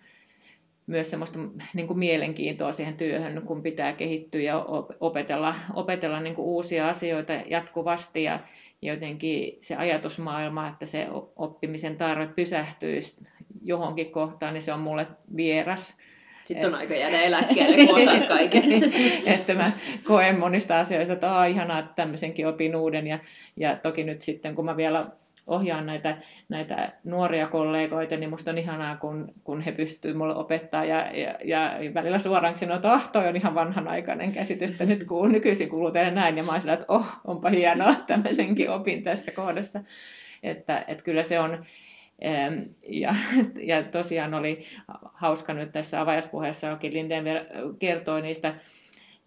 myös 0.92 1.10
semmoista 1.10 1.40
niin 1.74 1.88
kuin 1.88 2.00
mielenkiintoa 2.00 2.72
siihen 2.72 2.98
työhön, 2.98 3.42
kun 3.46 3.64
pitää 3.64 3.94
kehittyä 3.94 4.42
ja 4.42 4.66
opetella, 5.00 5.56
opetella 5.74 6.20
niin 6.20 6.36
kuin 6.36 6.46
uusia 6.46 6.90
asioita 6.90 7.34
jatkuvasti 7.34 8.24
ja 8.24 8.40
jotenkin 8.82 9.58
se 9.62 9.76
ajatusmaailma, 9.76 10.68
että 10.68 10.86
se 10.86 11.08
oppimisen 11.36 11.98
tarve 11.98 12.28
pysähtyisi 12.28 13.28
johonkin 13.62 14.12
kohtaan, 14.12 14.54
niin 14.54 14.62
se 14.62 14.74
on 14.74 14.80
mulle 14.80 15.08
vieras. 15.36 15.98
Sitten 16.44 16.74
on 16.74 16.80
aika 16.80 16.96
jäädä 16.96 17.22
eläkkeelle, 17.22 17.86
kun 17.86 18.02
osaat 18.02 18.28
kaiken. 18.28 18.64
että 19.36 19.54
mä 19.54 19.72
koen 20.04 20.40
monista 20.40 20.80
asioista, 20.80 21.14
että 21.14 21.32
on 21.32 21.48
ihanaa, 21.48 21.80
että 21.80 21.92
tämmöisenkin 21.96 22.48
opin 22.48 22.76
uuden. 22.76 23.08
Ja, 23.08 23.20
ja 23.58 23.76
toki 23.76 24.04
nyt 24.04 24.22
sitten, 24.22 24.56
kun 24.56 24.66
mä 24.66 24.78
vielä 24.78 25.06
ohjaan 25.48 25.86
näitä, 25.86 26.18
näitä 26.50 26.92
nuoria 27.04 27.48
kollegoita, 27.48 28.18
niin 28.18 28.30
musta 28.30 28.52
on 28.52 28.58
ihanaa, 28.58 28.98
kun, 28.98 29.34
kun 29.44 29.62
he 29.62 29.72
pystyvät 29.72 30.18
mulle 30.18 30.36
opettaa 30.36 30.86
ja, 30.86 31.12
ja, 31.18 31.38
ja 31.44 31.94
välillä 31.94 32.20
suoraan 32.20 32.58
sanoa, 32.58 32.76
että 32.76 32.94
oh, 32.94 33.10
toi 33.12 33.28
on 33.28 33.36
ihan 33.36 33.56
vanhanaikainen 33.56 34.32
käsitys, 34.32 34.72
että 34.72 34.86
nyt 34.86 35.04
kun 35.04 35.32
nykyisin 35.32 35.70
kuuluu 35.70 35.92
tehdä 35.92 36.12
näin, 36.12 36.38
ja 36.38 36.44
mä 36.44 36.52
oon 36.52 36.62
sillä, 36.62 36.74
että 36.74 36.86
oh, 36.88 37.08
onpa 37.28 37.50
hienoa, 37.50 37.96
tämmöisenkin 38.08 38.70
opin 38.70 39.04
tässä 39.04 39.32
kohdassa. 39.32 39.80
Että, 40.44 40.86
että 40.88 41.04
kyllä 41.04 41.24
se 41.24 41.40
on, 41.40 41.66
ja, 42.88 43.16
ja 43.64 43.84
tosiaan 43.84 44.34
oli 44.34 44.66
hauska 45.14 45.54
nyt 45.54 45.72
tässä 45.72 46.02
avajaispuheessa, 46.02 46.68
jokin 46.68 46.94
Linden 46.94 47.26
kertoi 47.80 48.22
niistä 48.22 48.56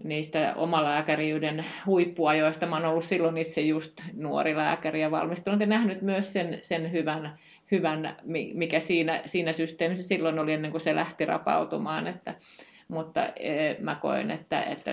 niistä 0.02 0.54
omalääkäriyden 0.56 1.64
huippuajoista. 1.86 2.66
Mä 2.66 2.76
oon 2.76 2.84
ollut 2.84 3.04
silloin 3.04 3.38
itse 3.38 3.60
just 3.60 4.00
nuori 4.12 4.56
lääkäri 4.56 5.00
ja 5.00 5.10
valmistunut 5.10 5.60
ja 5.60 5.66
nähnyt 5.66 6.02
myös 6.02 6.32
sen, 6.32 6.58
sen 6.62 6.92
hyvän, 6.92 7.38
hyvän, 7.70 8.16
mikä 8.54 8.80
siinä, 8.80 9.22
siinä 9.26 9.52
systeemissä 9.52 10.08
silloin 10.08 10.38
oli 10.38 10.52
ennen 10.52 10.70
kuin 10.70 10.80
se 10.80 10.94
lähti 10.94 11.24
rapautumaan. 11.24 12.06
Että, 12.06 12.34
mutta 12.88 13.26
e, 13.26 13.76
mä 13.80 13.94
koen, 13.94 14.30
että, 14.30 14.62
että, 14.62 14.92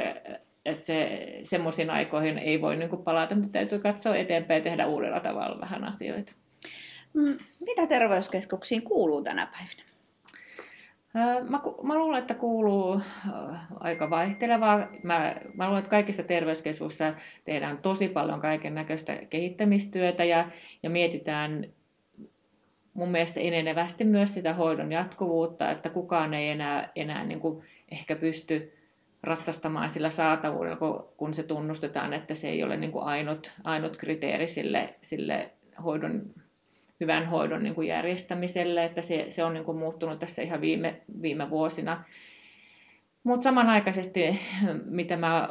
että 0.65 0.85
se, 0.85 1.27
semmoisiin 1.43 1.89
aikoihin 1.89 2.37
ei 2.37 2.61
voi 2.61 2.75
niin 2.75 2.89
kuin 2.89 3.03
palata, 3.03 3.35
mutta 3.35 3.51
täytyy 3.51 3.79
katsoa 3.79 4.15
eteenpäin 4.15 4.57
ja 4.57 4.63
tehdä 4.63 4.87
uudella 4.87 5.19
tavalla 5.19 5.61
vähän 5.61 5.83
asioita. 5.83 6.33
Mm, 7.13 7.37
mitä 7.59 7.87
terveyskeskuksiin 7.87 8.81
kuuluu 8.81 9.23
tänä 9.23 9.45
päivänä? 9.45 9.90
Mä, 11.49 11.61
mä 11.83 11.97
luulen, 11.97 12.19
että 12.19 12.33
kuuluu 12.33 13.01
aika 13.79 14.09
vaihtelevaa. 14.09 14.87
Mä, 15.03 15.35
mä 15.53 15.65
luulen, 15.65 15.79
että 15.79 15.89
kaikissa 15.89 16.23
terveyskeskuksissa 16.23 17.13
tehdään 17.45 17.77
tosi 17.77 18.09
paljon 18.09 18.39
kaiken 18.39 18.75
näköistä 18.75 19.15
kehittämistyötä 19.29 20.23
ja, 20.23 20.49
ja 20.83 20.89
mietitään 20.89 21.67
mun 22.93 23.11
mielestä 23.11 23.39
enenevästi 23.39 24.03
myös 24.03 24.33
sitä 24.33 24.53
hoidon 24.53 24.91
jatkuvuutta, 24.91 25.71
että 25.71 25.89
kukaan 25.89 26.33
ei 26.33 26.49
enää, 26.49 26.89
enää 26.95 27.25
niin 27.25 27.39
kuin 27.39 27.63
ehkä 27.91 28.15
pysty 28.15 28.73
ratsastamaan 29.23 29.89
sillä 29.89 30.09
saatavuudella, 30.09 31.07
kun 31.17 31.33
se 31.33 31.43
tunnustetaan, 31.43 32.13
että 32.13 32.35
se 32.35 32.49
ei 32.49 32.63
ole 32.63 32.77
niin 32.77 32.91
kuin 32.91 33.05
ainut, 33.05 33.51
ainut 33.63 33.97
kriteeri 33.97 34.47
sille, 34.47 34.95
sille 35.01 35.49
hoidon 35.83 36.33
hyvän 37.01 37.27
hoidon 37.27 37.63
niin 37.63 37.75
kuin 37.75 37.87
järjestämiselle, 37.87 38.85
että 38.85 39.01
se, 39.01 39.25
se 39.29 39.43
on 39.43 39.53
niin 39.53 39.65
kuin 39.65 39.77
muuttunut 39.77 40.19
tässä 40.19 40.41
ihan 40.41 40.61
viime, 40.61 41.01
viime 41.21 41.49
vuosina. 41.49 42.03
Mutta 43.23 43.43
samanaikaisesti, 43.43 44.39
mitä 44.85 45.17
mä 45.17 45.49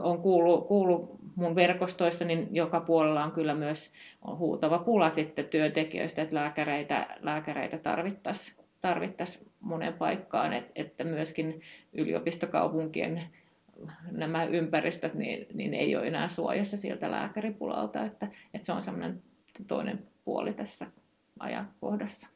olen 0.00 0.20
kuullut, 0.20 0.68
kuullut 0.68 1.20
mun 1.36 1.54
verkostoista, 1.54 2.24
niin 2.24 2.48
joka 2.50 2.80
puolella 2.80 3.24
on 3.24 3.32
kyllä 3.32 3.54
myös 3.54 3.92
huutava 4.26 4.78
pula 4.78 5.10
sitten 5.10 5.44
työntekijöistä, 5.44 6.22
että 6.22 6.34
lääkäreitä, 6.34 7.06
lääkäreitä 7.20 7.78
tarvittaisiin 7.78 8.64
tarvittais 8.80 9.44
monen 9.60 9.92
paikkaan, 9.92 10.52
että, 10.52 10.72
että 10.74 11.04
myöskin 11.04 11.60
yliopistokaupunkien 11.92 13.22
nämä 14.10 14.44
ympäristöt 14.44 15.14
niin, 15.14 15.46
niin 15.54 15.74
ei 15.74 15.96
ole 15.96 16.06
enää 16.06 16.28
suojassa 16.28 16.76
sieltä 16.76 17.10
lääkäripulalta, 17.10 18.04
että, 18.04 18.28
että 18.54 18.66
se 18.66 18.72
on 18.72 18.82
semmoinen 18.82 19.22
toinen 19.66 19.98
puoli 20.30 20.52
tässä 20.52 20.86
ajankohdassa. 21.38 22.28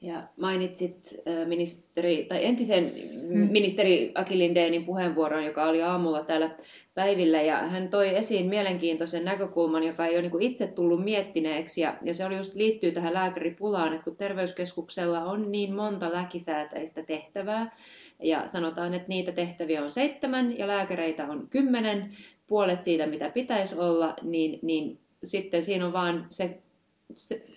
Ja 0.00 0.22
mainitsit 0.36 1.22
ministeri, 1.46 2.26
tai 2.28 2.44
entisen 2.44 2.92
hmm. 3.28 3.48
ministeri 3.50 4.12
Aki 4.14 4.34
Lindénin 4.34 4.84
puheenvuoron, 4.84 5.44
joka 5.44 5.64
oli 5.64 5.82
aamulla 5.82 6.24
täällä 6.24 6.56
päivillä, 6.94 7.42
ja 7.42 7.56
hän 7.56 7.88
toi 7.88 8.16
esiin 8.16 8.46
mielenkiintoisen 8.46 9.24
näkökulman, 9.24 9.82
joka 9.82 10.06
ei 10.06 10.14
ole 10.18 10.22
niin 10.22 10.42
itse 10.42 10.66
tullut 10.66 11.04
miettineeksi, 11.04 11.80
ja, 11.80 11.96
ja 12.02 12.14
se 12.14 12.24
oli 12.24 12.36
just 12.36 12.54
liittyy 12.54 12.92
tähän 12.92 13.14
lääkäripulaan, 13.14 13.92
että 13.92 14.04
kun 14.04 14.16
terveyskeskuksella 14.16 15.24
on 15.24 15.52
niin 15.52 15.74
monta 15.74 16.12
läkisääteistä 16.12 17.02
tehtävää, 17.02 17.76
ja 18.22 18.46
sanotaan, 18.46 18.94
että 18.94 19.08
niitä 19.08 19.32
tehtäviä 19.32 19.82
on 19.82 19.90
seitsemän, 19.90 20.58
ja 20.58 20.66
lääkäreitä 20.66 21.26
on 21.26 21.48
kymmenen, 21.50 22.16
puolet 22.46 22.82
siitä, 22.82 23.06
mitä 23.06 23.30
pitäisi 23.30 23.78
olla, 23.78 24.14
niin, 24.22 24.58
niin 24.62 24.98
sitten 25.24 25.62
siinä 25.62 25.86
on 25.86 25.92
vaan 25.92 26.26
se 26.30 26.60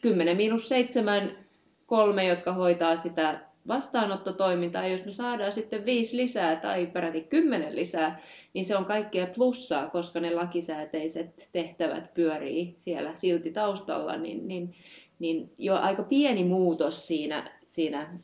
10 0.01 0.37
miinus 0.37 0.67
7, 0.67 1.45
kolme, 1.85 2.25
jotka 2.25 2.53
hoitaa 2.53 2.95
sitä 2.95 3.47
vastaanottotoimintaa, 3.67 4.83
ja 4.83 4.89
jos 4.89 5.05
me 5.05 5.11
saadaan 5.11 5.51
sitten 5.51 5.85
viisi 5.85 6.17
lisää 6.17 6.55
tai 6.55 6.85
peräti 6.85 7.21
kymmenen 7.21 7.75
lisää, 7.75 8.21
niin 8.53 8.65
se 8.65 8.77
on 8.77 8.85
kaikkea 8.85 9.27
plussaa, 9.35 9.89
koska 9.89 10.19
ne 10.19 10.33
lakisääteiset 10.33 11.49
tehtävät 11.51 12.13
pyörii 12.13 12.73
siellä 12.77 13.15
silti 13.15 13.51
taustalla, 13.51 14.17
niin, 14.17 14.47
niin, 14.47 14.73
niin 15.19 15.51
jo 15.57 15.75
aika 15.75 16.03
pieni 16.03 16.43
muutos 16.43 17.07
siinä, 17.07 17.59
siinä 17.65 18.19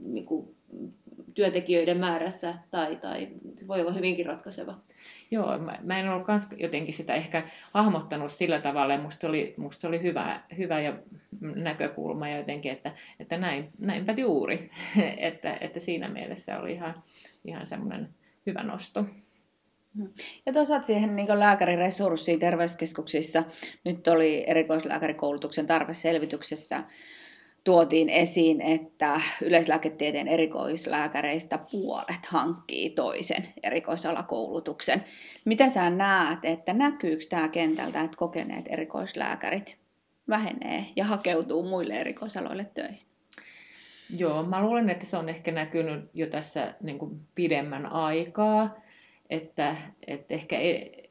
niin 0.00 0.26
kuin 0.26 0.56
työntekijöiden 1.34 1.98
määrässä 1.98 2.54
tai, 2.70 2.96
tai 2.96 3.28
se 3.56 3.66
voi 3.66 3.80
olla 3.80 3.92
hyvinkin 3.92 4.26
ratkaiseva. 4.26 4.80
Joo, 5.34 5.58
mä, 5.58 5.78
mä 5.82 5.98
en 5.98 6.08
ollut 6.08 6.26
kans 6.26 6.48
jotenkin 6.58 6.94
sitä 6.94 7.14
ehkä 7.14 7.42
hahmottanut 7.72 8.32
sillä 8.32 8.60
tavalla, 8.60 8.94
ja 8.94 9.00
musta 9.00 9.28
oli, 9.28 9.54
musta 9.56 9.88
oli 9.88 10.02
hyvä, 10.02 10.40
hyvä 10.58 10.80
ja 10.80 10.92
näkökulma 11.40 12.28
ja 12.28 12.36
jotenkin, 12.36 12.72
että, 12.72 12.92
että 13.20 13.36
näin, 13.36 13.68
näinpä 13.78 14.14
juuri, 14.16 14.70
että, 15.16 15.58
että 15.60 15.80
siinä 15.80 16.08
mielessä 16.08 16.58
oli 16.58 16.72
ihan, 16.72 17.02
ihan 17.44 17.66
semmoinen 17.66 18.08
hyvä 18.46 18.62
nosto. 18.62 19.04
Ja 20.46 20.52
toisaalta 20.52 20.86
siihen 20.86 21.16
niin 21.16 21.38
lääkäriresurssiin 21.38 22.40
terveyskeskuksissa, 22.40 23.44
nyt 23.84 24.08
oli 24.08 24.44
erikoislääkärikoulutuksen 24.46 25.66
tarveselvityksessä 25.66 26.84
tuotiin 27.64 28.08
esiin, 28.08 28.60
että 28.60 29.20
yleislääketieteen 29.42 30.28
erikoislääkäreistä 30.28 31.58
puolet 31.58 32.26
hankkii 32.26 32.90
toisen 32.90 33.48
erikoisalakoulutuksen. 33.62 35.04
Miten 35.44 35.70
sä 35.70 35.90
näet, 35.90 36.38
että 36.42 36.72
näkyykö 36.72 37.24
tämä 37.28 37.48
kentältä, 37.48 38.00
että 38.00 38.16
kokeneet 38.16 38.64
erikoislääkärit 38.68 39.76
vähenee 40.28 40.84
ja 40.96 41.04
hakeutuu 41.04 41.62
muille 41.62 41.94
erikoisaloille 41.94 42.64
töihin? 42.74 43.00
Joo, 44.18 44.42
mä 44.42 44.62
luulen, 44.62 44.90
että 44.90 45.06
se 45.06 45.16
on 45.16 45.28
ehkä 45.28 45.52
näkynyt 45.52 46.10
jo 46.14 46.26
tässä 46.26 46.74
niin 46.82 46.98
kuin 46.98 47.20
pidemmän 47.34 47.86
aikaa, 47.86 48.74
että, 49.30 49.76
että 50.06 50.34
ehkä 50.34 50.58
ei, 50.58 51.04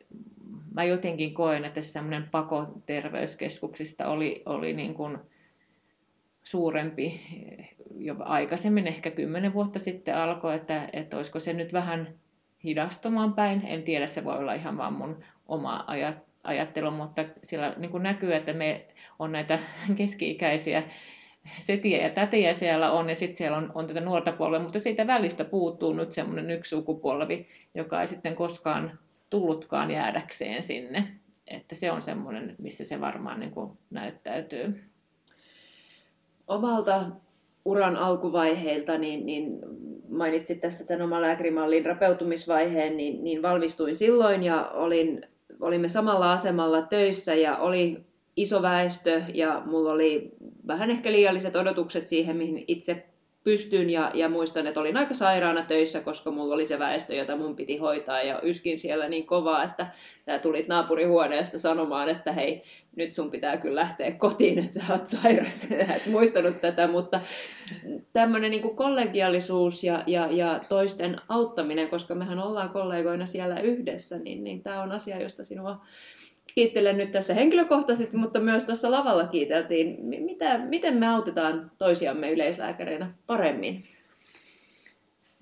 mä 0.74 0.84
jotenkin 0.84 1.34
koen, 1.34 1.66
että 1.66 1.82
semmoinen 1.82 2.30
pako 2.32 2.68
terveyskeskuksista 2.86 4.08
oli, 4.08 4.44
oli 4.46 4.74
niin 4.74 4.94
kuin, 4.94 5.18
suurempi 6.44 7.22
jo 7.98 8.16
aikaisemmin, 8.20 8.88
ehkä 8.88 9.12
kymmenen 9.12 9.54
vuotta 9.54 9.80
sitten 9.80 10.18
alkoi, 10.18 10.56
että, 10.56 10.90
että 10.94 11.18
olisiko 11.18 11.40
se 11.40 11.54
nyt 11.54 11.74
vähän 11.74 12.08
hidastumaan 12.64 13.34
päin. 13.34 13.62
En 13.66 13.84
tiedä, 13.84 14.08
se 14.08 14.24
voi 14.24 14.38
olla 14.38 14.54
ihan 14.54 14.78
vaan 14.78 14.94
mun 14.94 15.24
oma 15.48 15.86
ajattelu, 16.44 16.92
mutta 16.92 17.26
sillä 17.44 17.74
niin 17.78 17.92
kuin 17.92 18.04
näkyy, 18.04 18.36
että 18.36 18.54
me 18.54 18.86
on 19.20 19.32
näitä 19.32 19.60
keski-ikäisiä 19.98 20.84
setiä 21.60 22.04
ja 22.04 22.10
tätejä 22.10 22.54
siellä 22.54 22.92
on, 22.92 23.10
ja 23.10 23.16
sitten 23.16 23.38
siellä 23.38 23.58
on, 23.58 23.72
on 23.76 23.88
tätä 23.88 24.00
nuorta 24.00 24.32
polvea, 24.32 24.60
mutta 24.60 24.80
siitä 24.80 25.08
välistä 25.08 25.46
puuttuu 25.46 25.94
nyt 25.94 26.12
semmoinen 26.12 26.52
yksi 26.52 26.70
sukupolvi, 26.70 27.48
joka 27.76 28.02
ei 28.02 28.08
sitten 28.08 28.36
koskaan 28.36 29.00
tullutkaan 29.30 29.92
jäädäkseen 29.92 30.64
sinne. 30.64 31.08
Että 31.48 31.76
se 31.76 31.92
on 31.92 32.02
semmoinen, 32.02 32.56
missä 32.58 32.86
se 32.86 33.02
varmaan 33.02 33.40
niin 33.40 33.52
kuin 33.52 33.78
näyttäytyy 33.90 34.93
omalta 36.48 37.06
uran 37.66 37.96
alkuvaiheilta, 37.96 38.98
niin, 38.98 39.26
niin 39.26 39.60
mainitsit 40.10 40.62
tässä 40.62 40.86
tämän 40.86 41.02
oman 41.02 41.22
lääkärimallin 41.22 41.86
rapeutumisvaiheen, 41.86 42.98
niin, 42.98 43.24
niin 43.24 43.42
valmistuin 43.42 43.96
silloin 43.96 44.44
ja 44.44 44.70
olin, 44.74 45.22
olimme 45.60 45.90
samalla 45.90 46.32
asemalla 46.32 46.82
töissä 46.82 47.36
ja 47.36 47.58
oli 47.58 48.06
iso 48.36 48.62
väestö 48.62 49.22
ja 49.34 49.62
mulla 49.66 49.92
oli 49.92 50.32
vähän 50.68 50.90
ehkä 50.90 51.12
liialliset 51.12 51.56
odotukset 51.56 52.08
siihen, 52.08 52.38
mihin 52.38 52.64
itse 52.68 53.06
pystyn 53.44 53.90
ja, 53.90 54.12
ja 54.14 54.30
muistan, 54.30 54.68
että 54.68 54.80
olin 54.80 54.98
aika 54.98 55.14
sairaana 55.14 55.62
töissä, 55.62 56.02
koska 56.02 56.32
mulla 56.32 56.54
oli 56.54 56.66
se 56.66 56.80
väestö, 56.80 57.16
jota 57.16 57.36
mun 57.36 57.56
piti 57.56 57.78
hoitaa 57.78 58.22
ja 58.22 58.40
yskin 58.44 58.80
siellä 58.80 59.10
niin 59.10 59.26
kovaa, 59.26 59.64
että 59.64 59.88
tämä 60.26 60.40
tulit 60.40 60.68
naapurihuoneesta 60.68 61.58
sanomaan, 61.58 62.10
että 62.10 62.32
hei, 62.32 62.64
nyt 62.96 63.14
sun 63.14 63.32
pitää 63.32 63.58
kyllä 63.58 63.82
lähteä 63.82 64.12
kotiin, 64.12 64.60
että 64.60 64.80
sä 64.80 64.94
oot 64.94 65.08
sairas, 65.08 65.68
et 65.96 66.06
muistanut 66.06 66.62
tätä, 66.62 66.88
mutta 66.88 67.22
tämmöinen 68.14 68.52
niin 68.52 68.76
kollegiaalisuus 68.76 69.84
ja, 69.84 70.04
ja, 70.08 70.28
ja 70.32 70.60
toisten 70.70 71.18
auttaminen, 71.30 71.90
koska 71.90 72.16
mehän 72.16 72.40
ollaan 72.40 72.70
kollegoina 72.70 73.26
siellä 73.26 73.60
yhdessä, 73.60 74.18
niin, 74.18 74.44
niin 74.44 74.64
tämä 74.64 74.84
on 74.84 74.92
asia, 74.92 75.22
josta 75.22 75.44
sinua 75.44 75.82
kiittelen 76.56 76.98
nyt 76.98 77.12
tässä 77.12 77.34
henkilökohtaisesti, 77.34 78.18
mutta 78.18 78.40
myös 78.40 78.64
tuossa 78.64 78.92
lavalla 78.92 79.28
kiiteltiin. 79.28 79.98
Mitä, 80.02 80.58
miten 80.58 80.98
me 80.98 81.08
autetaan 81.08 81.72
toisiamme 81.78 82.32
yleislääkäreinä 82.32 83.14
paremmin? 83.28 83.84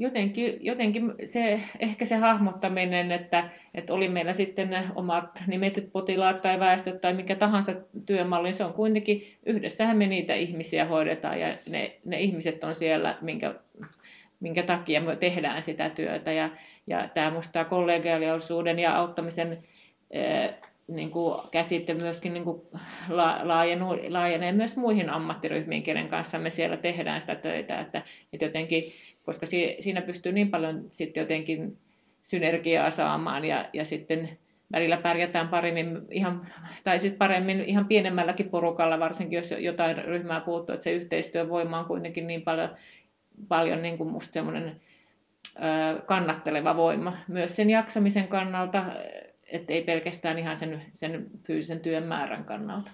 jotenkin, 0.01 0.57
jotenkin 0.61 1.13
se, 1.25 1.61
ehkä 1.79 2.05
se 2.05 2.15
hahmottaminen, 2.15 3.11
että, 3.11 3.49
että 3.73 3.93
oli 3.93 4.09
meillä 4.09 4.33
sitten 4.33 4.77
omat 4.95 5.43
nimetyt 5.47 5.91
potilaat 5.91 6.41
tai 6.41 6.59
väestöt 6.59 7.01
tai 7.01 7.13
mikä 7.13 7.35
tahansa 7.35 7.73
työmalli, 8.05 8.53
se 8.53 8.63
on 8.63 8.73
kuitenkin, 8.73 9.23
yhdessähän 9.45 9.97
me 9.97 10.07
niitä 10.07 10.33
ihmisiä 10.33 10.85
hoidetaan 10.85 11.39
ja 11.39 11.57
ne, 11.69 11.95
ne 12.05 12.19
ihmiset 12.19 12.63
on 12.63 12.75
siellä, 12.75 13.17
minkä, 13.21 13.55
minkä 14.39 14.63
takia 14.63 15.01
me 15.01 15.15
tehdään 15.15 15.63
sitä 15.63 15.89
työtä. 15.89 16.31
Ja, 16.31 16.49
ja 16.87 17.09
tämä 17.13 17.31
musta 17.31 17.51
tämä 17.51 17.65
kollegiaalisuuden 17.65 18.79
ja 18.79 18.97
auttamisen 18.97 19.57
niin 20.87 21.11
kuin 21.11 21.39
käsite 21.51 21.93
myöskin 21.93 22.33
niin 22.33 22.43
kuin 22.43 22.61
laajenuu, 23.43 23.97
laajenee 24.09 24.51
myös 24.51 24.77
muihin 24.77 25.09
ammattiryhmiin, 25.09 25.83
kenen 25.83 26.07
kanssa 26.07 26.39
me 26.39 26.49
siellä 26.49 26.77
tehdään 26.77 27.21
sitä 27.21 27.35
töitä. 27.35 27.79
Että, 27.79 28.03
että 28.33 28.45
jotenkin 28.45 28.83
koska 29.25 29.45
siinä 29.79 30.01
pystyy 30.01 30.31
niin 30.31 30.49
paljon 30.49 30.85
sitten 30.91 31.21
jotenkin 31.21 31.77
synergiaa 32.21 32.91
saamaan 32.91 33.45
ja, 33.45 33.65
ja 33.73 33.85
sitten 33.85 34.37
välillä 34.71 34.97
pärjätään 34.97 35.47
paremmin, 35.47 36.01
ihan, 36.11 36.47
tai 36.83 36.99
sitten 36.99 37.17
paremmin 37.17 37.61
ihan 37.61 37.85
pienemmälläkin 37.85 38.49
porukalla, 38.49 38.99
varsinkin 38.99 39.37
jos 39.37 39.51
jotain 39.51 39.97
ryhmää 39.97 40.39
puuttuu, 40.39 40.73
että 40.73 40.83
se 40.83 40.91
yhteistyövoima 40.91 41.79
on 41.79 41.85
kuitenkin 41.85 42.27
niin 42.27 42.41
paljon, 42.41 42.69
paljon 43.47 43.81
niin 43.81 43.97
kuin 43.97 44.11
musta 44.11 44.33
semmoinen 44.33 44.81
kannatteleva 46.05 46.75
voima 46.75 47.17
myös 47.27 47.55
sen 47.55 47.69
jaksamisen 47.69 48.27
kannalta, 48.27 48.85
että 49.51 49.73
ei 49.73 49.83
pelkästään 49.83 50.39
ihan 50.39 50.57
sen, 50.57 50.81
sen 50.93 51.27
fyysisen 51.43 51.79
työn 51.79 52.03
määrän 52.03 52.45
kannalta. 52.45 52.91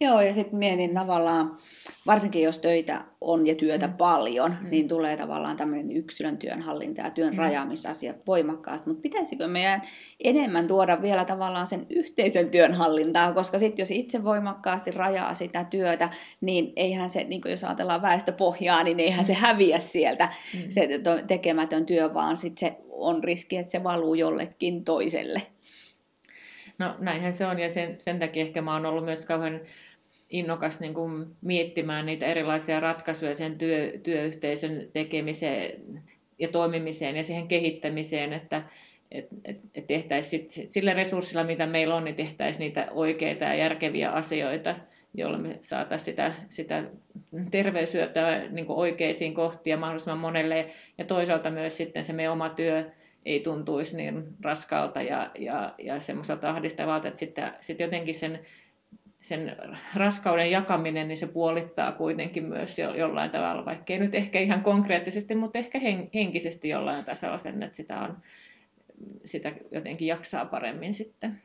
Joo, 0.00 0.20
ja 0.20 0.34
sitten 0.34 0.58
mietin 0.58 0.94
tavallaan, 0.94 1.58
varsinkin 2.06 2.42
jos 2.42 2.58
töitä 2.58 3.04
on 3.20 3.46
ja 3.46 3.54
työtä 3.54 3.86
mm. 3.86 3.94
paljon, 3.94 4.56
mm. 4.60 4.70
niin 4.70 4.88
tulee 4.88 5.16
tavallaan 5.16 5.56
tämmöinen 5.56 5.92
yksilön 5.92 6.38
työnhallinta 6.38 7.00
ja 7.00 7.10
työn 7.10 7.32
mm. 7.32 7.38
rajaamisasia 7.38 8.14
voimakkaasti. 8.26 8.88
Mutta 8.88 9.02
pitäisikö 9.02 9.48
meidän 9.48 9.82
enemmän 10.24 10.68
tuoda 10.68 11.02
vielä 11.02 11.24
tavallaan 11.24 11.66
sen 11.66 11.86
yhteisen 11.90 12.50
työnhallintaa, 12.50 13.32
koska 13.32 13.58
sitten 13.58 13.82
jos 13.82 13.90
itse 13.90 14.24
voimakkaasti 14.24 14.90
rajaa 14.90 15.34
sitä 15.34 15.64
työtä, 15.64 16.08
niin 16.40 16.72
eihän 16.76 17.10
se, 17.10 17.24
niin 17.24 17.40
jos 17.44 17.64
ajatellaan 17.64 18.02
väestöpohjaa, 18.02 18.82
niin 18.82 19.00
eihän 19.00 19.24
mm. 19.24 19.26
se 19.26 19.34
häviä 19.34 19.78
sieltä 19.78 20.28
mm. 20.54 20.70
se 20.70 20.88
tekemätön 21.26 21.86
työ, 21.86 22.14
vaan 22.14 22.36
sitten 22.36 22.68
se 22.68 22.76
on 22.90 23.24
riski, 23.24 23.56
että 23.56 23.72
se 23.72 23.84
valuu 23.84 24.14
jollekin 24.14 24.84
toiselle. 24.84 25.42
No 26.78 26.94
näinhän 26.98 27.32
se 27.32 27.46
on 27.46 27.58
ja 27.58 27.70
sen, 27.70 27.96
sen 27.98 28.18
takia 28.18 28.42
ehkä 28.42 28.62
mä 28.62 28.72
oon 28.72 28.86
ollut 28.86 29.04
myös 29.04 29.26
kauhean 29.26 29.60
innokas 30.34 30.80
niin 30.80 30.94
kuin 30.94 31.26
miettimään 31.42 32.06
niitä 32.06 32.26
erilaisia 32.26 32.80
ratkaisuja 32.80 33.34
sen 33.34 33.58
työ, 33.58 33.92
työyhteisön 34.02 34.88
tekemiseen 34.92 36.02
ja 36.38 36.48
toimimiseen 36.48 37.16
ja 37.16 37.24
siihen 37.24 37.48
kehittämiseen, 37.48 38.32
että 38.32 38.62
et, 39.10 39.28
et, 39.44 39.58
et 39.74 39.86
tehtäisiin 39.86 40.50
sit, 40.50 40.72
sillä 40.72 40.92
resurssilla, 40.92 41.44
mitä 41.44 41.66
meillä 41.66 41.94
on, 41.94 42.04
niin 42.04 42.14
tehtäisiin 42.14 42.60
niitä 42.60 42.88
oikeita 42.90 43.44
ja 43.44 43.54
järkeviä 43.54 44.10
asioita, 44.10 44.76
joilla 45.14 45.38
me 45.38 45.58
saataisiin 45.62 46.04
sitä, 46.04 46.34
sitä 46.50 46.84
terveysyötä 47.50 48.42
niin 48.50 48.66
oikeisiin 48.68 49.34
kohtiin 49.34 49.78
mahdollisimman 49.78 50.18
monelle. 50.18 50.70
Ja 50.98 51.04
toisaalta 51.04 51.50
myös 51.50 51.76
sitten 51.76 52.04
se 52.04 52.12
meidän 52.12 52.32
oma 52.32 52.48
työ 52.48 52.90
ei 53.26 53.40
tuntuisi 53.40 53.96
niin 53.96 54.24
raskalta 54.42 55.02
ja, 55.02 55.30
ja, 55.38 55.74
ja 55.78 56.00
semmoiselta 56.00 56.50
ahdistavalta, 56.50 57.08
että 57.08 57.20
sitten, 57.20 57.52
sitten 57.60 57.84
jotenkin 57.84 58.14
sen 58.14 58.40
sen 59.24 59.56
raskauden 59.94 60.50
jakaminen, 60.50 61.08
niin 61.08 61.18
se 61.18 61.26
puolittaa 61.26 61.92
kuitenkin 61.92 62.44
myös 62.44 62.78
jo, 62.78 62.94
jollain 62.94 63.30
tavalla, 63.30 63.64
vaikkei 63.64 63.98
nyt 63.98 64.14
ehkä 64.14 64.40
ihan 64.40 64.62
konkreettisesti, 64.62 65.34
mutta 65.34 65.58
ehkä 65.58 65.80
henkisesti 66.14 66.68
jollain 66.68 67.04
tasolla 67.04 67.38
sen, 67.38 67.62
että 67.62 67.76
sitä, 67.76 68.00
on, 68.00 68.16
sitä 69.24 69.52
jotenkin 69.72 70.08
jaksaa 70.08 70.44
paremmin 70.44 70.94
sitten. 70.94 71.40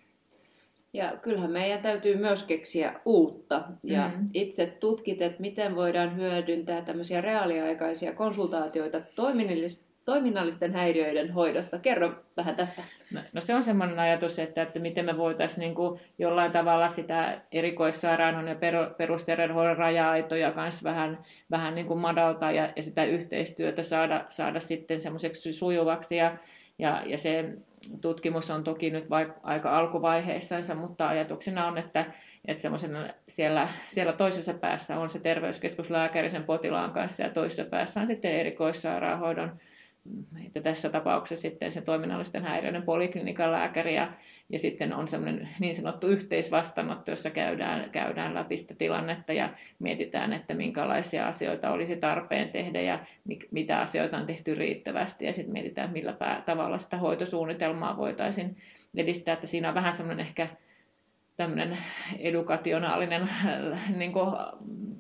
Ja 0.93 1.17
kyllähän 1.21 1.51
meidän 1.51 1.81
täytyy 1.81 2.15
myös 2.15 2.43
keksiä 2.43 2.99
uutta. 3.05 3.63
Ja 3.83 4.11
mm. 4.17 4.29
itse 4.33 4.65
tutkit, 4.65 5.21
että 5.21 5.41
miten 5.41 5.75
voidaan 5.75 6.15
hyödyntää 6.15 6.81
tämmöisiä 6.81 7.21
reaaliaikaisia 7.21 8.13
konsultaatioita 8.13 9.01
toiminnallisesti 9.15 9.88
toiminnallisten 10.09 10.73
häiriöiden 10.73 11.33
hoidossa. 11.33 11.79
Kerro 11.79 12.11
vähän 12.37 12.55
tästä. 12.55 12.81
No, 13.13 13.19
no 13.33 13.41
se 13.41 13.55
on 13.55 13.63
semmoinen 13.63 13.99
ajatus, 13.99 14.39
että, 14.39 14.61
että 14.61 14.79
miten 14.79 15.05
me 15.05 15.17
voitaisiin 15.17 15.59
niin 15.59 15.75
kuin 15.75 15.99
jollain 16.17 16.51
tavalla 16.51 16.87
sitä 16.87 17.41
erikoissairaanhoidon 17.51 18.49
ja 18.49 18.75
perusterveydenhuollon 18.97 19.77
raja-aitoja 19.77 20.51
kanssa 20.51 20.89
vähän, 20.89 21.17
vähän 21.51 21.75
niin 21.75 21.87
kuin 21.87 21.99
madaltaa 21.99 22.51
ja, 22.51 22.73
ja 22.75 22.83
sitä 22.83 23.05
yhteistyötä 23.05 23.83
saada, 23.83 24.25
saada 24.29 24.59
sitten 24.59 25.01
semmoiseksi 25.01 25.53
sujuvaksi. 25.53 26.15
Ja, 26.15 26.37
ja, 26.79 27.03
ja 27.05 27.17
se 27.17 27.53
tutkimus 28.01 28.49
on 28.49 28.63
toki 28.63 28.89
nyt 28.89 29.09
vaikka 29.09 29.39
aika 29.43 29.77
alkuvaiheissansa, 29.77 30.75
mutta 30.75 31.07
ajatuksena 31.07 31.67
on, 31.67 31.77
että, 31.77 32.05
että 32.45 32.61
siellä, 33.27 33.67
siellä 33.87 34.13
toisessa 34.13 34.53
päässä 34.53 34.99
on 34.99 35.09
se 35.09 35.19
terveyskeskuslääkäri 35.19 36.29
sen 36.29 36.43
potilaan 36.43 36.91
kanssa 36.91 37.23
ja 37.23 37.29
toisessa 37.29 37.65
päässä 37.65 38.01
on 38.01 38.07
sitten 38.07 38.31
erikoissairaanhoidon 38.31 39.59
että 40.45 40.61
tässä 40.61 40.89
tapauksessa 40.89 41.41
sitten 41.41 41.71
se 41.71 41.81
toiminnallisten 41.81 42.43
häiriöiden 42.43 42.83
poliklinikan 42.83 43.51
lääkäri 43.51 43.95
ja, 43.95 44.11
ja 44.49 44.59
sitten 44.59 44.93
on 44.93 45.07
semmoinen 45.07 45.49
niin 45.59 45.75
sanottu 45.75 46.07
yhteisvastaanotto, 46.07 47.11
jossa 47.11 47.29
käydään, 47.29 47.89
käydään 47.89 48.35
läpi 48.35 48.57
sitä 48.57 48.73
tilannetta 48.73 49.33
ja 49.33 49.49
mietitään, 49.79 50.33
että 50.33 50.53
minkälaisia 50.53 51.27
asioita 51.27 51.71
olisi 51.71 51.95
tarpeen 51.95 52.49
tehdä 52.49 52.81
ja 52.81 52.99
mitä 53.51 53.79
asioita 53.79 54.17
on 54.17 54.25
tehty 54.25 54.55
riittävästi. 54.55 55.25
Ja 55.25 55.33
sitten 55.33 55.53
mietitään, 55.53 55.91
millä 55.91 56.15
tavalla 56.45 56.77
sitä 56.77 56.97
hoitosuunnitelmaa 56.97 57.97
voitaisiin 57.97 58.57
edistää, 58.97 59.33
että 59.33 59.47
siinä 59.47 59.69
on 59.69 59.75
vähän 59.75 59.93
semmoinen 59.93 60.25
ehkä 60.25 60.47
tämmöinen 61.37 61.77
edukationaalinen 62.19 63.29
niin 63.97 64.11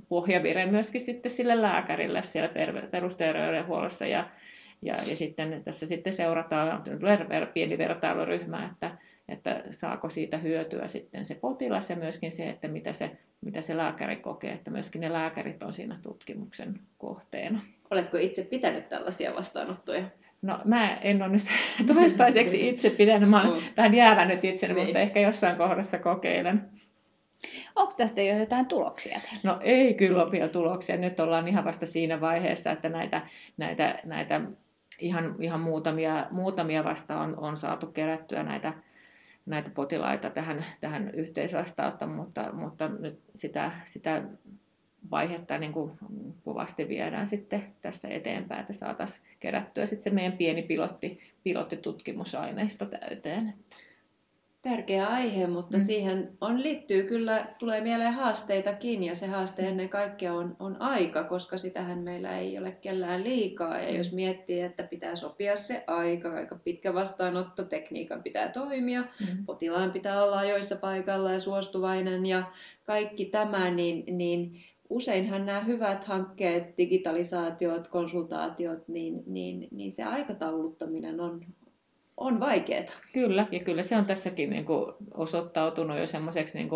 pohjavire 0.09 0.65
myöskin 0.65 1.01
sitten 1.01 1.31
sille 1.31 1.61
lääkärille 1.61 2.23
siellä 2.23 2.49
perusterveydenhuollossa. 2.91 4.05
Ja, 4.05 4.29
ja, 4.81 4.95
ja 5.07 5.15
sitten 5.15 5.61
tässä 5.63 5.85
sitten 5.85 6.13
seurataan, 6.13 6.83
tulee 6.83 7.45
pieni 7.53 7.77
vertailuryhmä, 7.77 8.69
että, 8.71 8.97
että 9.29 9.63
saako 9.71 10.09
siitä 10.09 10.37
hyötyä 10.37 10.87
sitten 10.87 11.25
se 11.25 11.35
potilas 11.35 11.89
ja 11.89 11.95
myöskin 11.95 12.31
se, 12.31 12.49
että 12.49 12.67
mitä 12.67 12.93
se, 12.93 13.11
mitä 13.41 13.61
se 13.61 13.77
lääkäri 13.77 14.15
kokee, 14.15 14.51
että 14.51 14.71
myöskin 14.71 15.01
ne 15.01 15.13
lääkärit 15.13 15.63
on 15.63 15.73
siinä 15.73 15.99
tutkimuksen 16.01 16.79
kohteena. 16.97 17.61
Oletko 17.91 18.17
itse 18.17 18.43
pitänyt 18.43 18.89
tällaisia 18.89 19.35
vastaanottoja? 19.35 20.03
No 20.41 20.59
mä 20.65 20.93
en 20.95 21.21
ole 21.21 21.31
nyt 21.31 21.43
toistaiseksi 21.93 22.69
itse 22.69 22.89
pitänyt, 22.89 23.29
mä 23.29 23.41
olen 23.41 23.63
vähän 23.77 23.93
jäävänyt 23.93 24.43
itseni, 24.43 24.73
niin. 24.73 24.85
mutta 24.85 24.99
ehkä 24.99 25.19
jossain 25.19 25.57
kohdassa 25.57 25.99
kokeilen. 25.99 26.69
Onko 27.75 27.93
tästä 27.97 28.21
jo 28.21 28.37
jotain 28.37 28.65
tuloksia? 28.65 29.19
No 29.43 29.59
ei 29.61 29.93
kyllä 29.93 30.23
ole 30.23 30.31
vielä 30.31 30.47
tuloksia. 30.47 30.97
Nyt 30.97 31.19
ollaan 31.19 31.47
ihan 31.47 31.65
vasta 31.65 31.85
siinä 31.85 32.21
vaiheessa, 32.21 32.71
että 32.71 32.89
näitä, 32.89 33.21
näitä, 33.57 33.99
näitä 34.03 34.41
ihan, 34.99 35.35
ihan 35.39 35.59
muutamia, 35.59 36.27
muutamia 36.31 36.83
vasta 36.83 37.19
on, 37.19 37.37
on 37.37 37.57
saatu 37.57 37.87
kerättyä 37.87 38.43
näitä, 38.43 38.73
näitä 39.45 39.69
potilaita 39.69 40.29
tähän, 40.29 40.65
tähän 40.81 41.11
yhteisvastaanottoon, 41.11 42.11
mutta, 42.11 42.51
mutta 42.53 42.87
nyt 42.87 43.19
sitä, 43.35 43.71
sitä 43.85 44.23
vaihetta 45.11 45.57
niin 45.57 45.73
kuin 45.73 45.91
kovasti 46.45 46.87
viedään 46.87 47.27
sitten 47.27 47.63
tässä 47.81 48.07
eteenpäin, 48.07 48.61
että 48.61 48.73
saataisiin 48.73 49.27
kerättyä 49.39 49.85
sitten 49.85 50.03
se 50.03 50.09
meidän 50.09 50.37
pieni 50.37 50.61
pilotti, 50.61 51.19
pilottitutkimusaineisto 51.43 52.85
täyteen. 52.85 53.49
Että 53.49 53.75
tärkeä 54.61 55.07
aihe, 55.07 55.47
mutta 55.47 55.77
mm. 55.77 55.81
siihen 55.81 56.37
on 56.41 56.63
liittyy 56.63 57.03
kyllä, 57.03 57.45
tulee 57.59 57.81
mieleen 57.81 58.13
haasteitakin 58.13 59.03
ja 59.03 59.15
se 59.15 59.27
haaste 59.27 59.67
ennen 59.67 59.89
kaikkea 59.89 60.33
on, 60.33 60.55
on 60.59 60.81
aika, 60.81 61.23
koska 61.23 61.57
sitähän 61.57 61.99
meillä 61.99 62.37
ei 62.37 62.59
ole 62.59 62.71
kellään 62.71 63.23
liikaa. 63.23 63.77
Ja 63.77 63.91
mm. 63.91 63.97
jos 63.97 64.11
miettii, 64.11 64.61
että 64.61 64.83
pitää 64.83 65.15
sopia 65.15 65.55
se 65.55 65.83
aika, 65.87 66.33
aika 66.33 66.55
pitkä 66.55 66.93
vastaanotto, 66.93 67.63
tekniikan 67.63 68.23
pitää 68.23 68.49
toimia, 68.49 69.01
mm. 69.01 69.45
potilaan 69.45 69.91
pitää 69.91 70.23
olla 70.23 70.37
ajoissa 70.37 70.75
paikalla 70.75 71.31
ja 71.31 71.39
suostuvainen 71.39 72.25
ja 72.25 72.43
kaikki 72.83 73.25
tämä, 73.25 73.69
niin, 73.69 74.17
niin 74.17 74.59
useinhan 74.89 75.45
nämä 75.45 75.59
hyvät 75.59 76.03
hankkeet, 76.03 76.77
digitalisaatiot, 76.77 77.87
konsultaatiot, 77.87 78.87
niin, 78.87 79.23
niin, 79.25 79.67
niin 79.71 79.91
se 79.91 80.03
aikatauluttaminen 80.03 81.19
on, 81.19 81.45
on 82.19 82.39
vaikeaa. 82.39 82.83
Kyllä, 83.13 83.47
ja 83.51 83.59
kyllä 83.59 83.83
se 83.83 83.97
on 83.97 84.05
tässäkin 84.05 84.49
niin 84.49 84.65
kuin 84.65 84.93
osoittautunut 85.13 85.97
jo 85.97 86.07
semmoiseksi 86.07 86.57
niin 86.57 86.69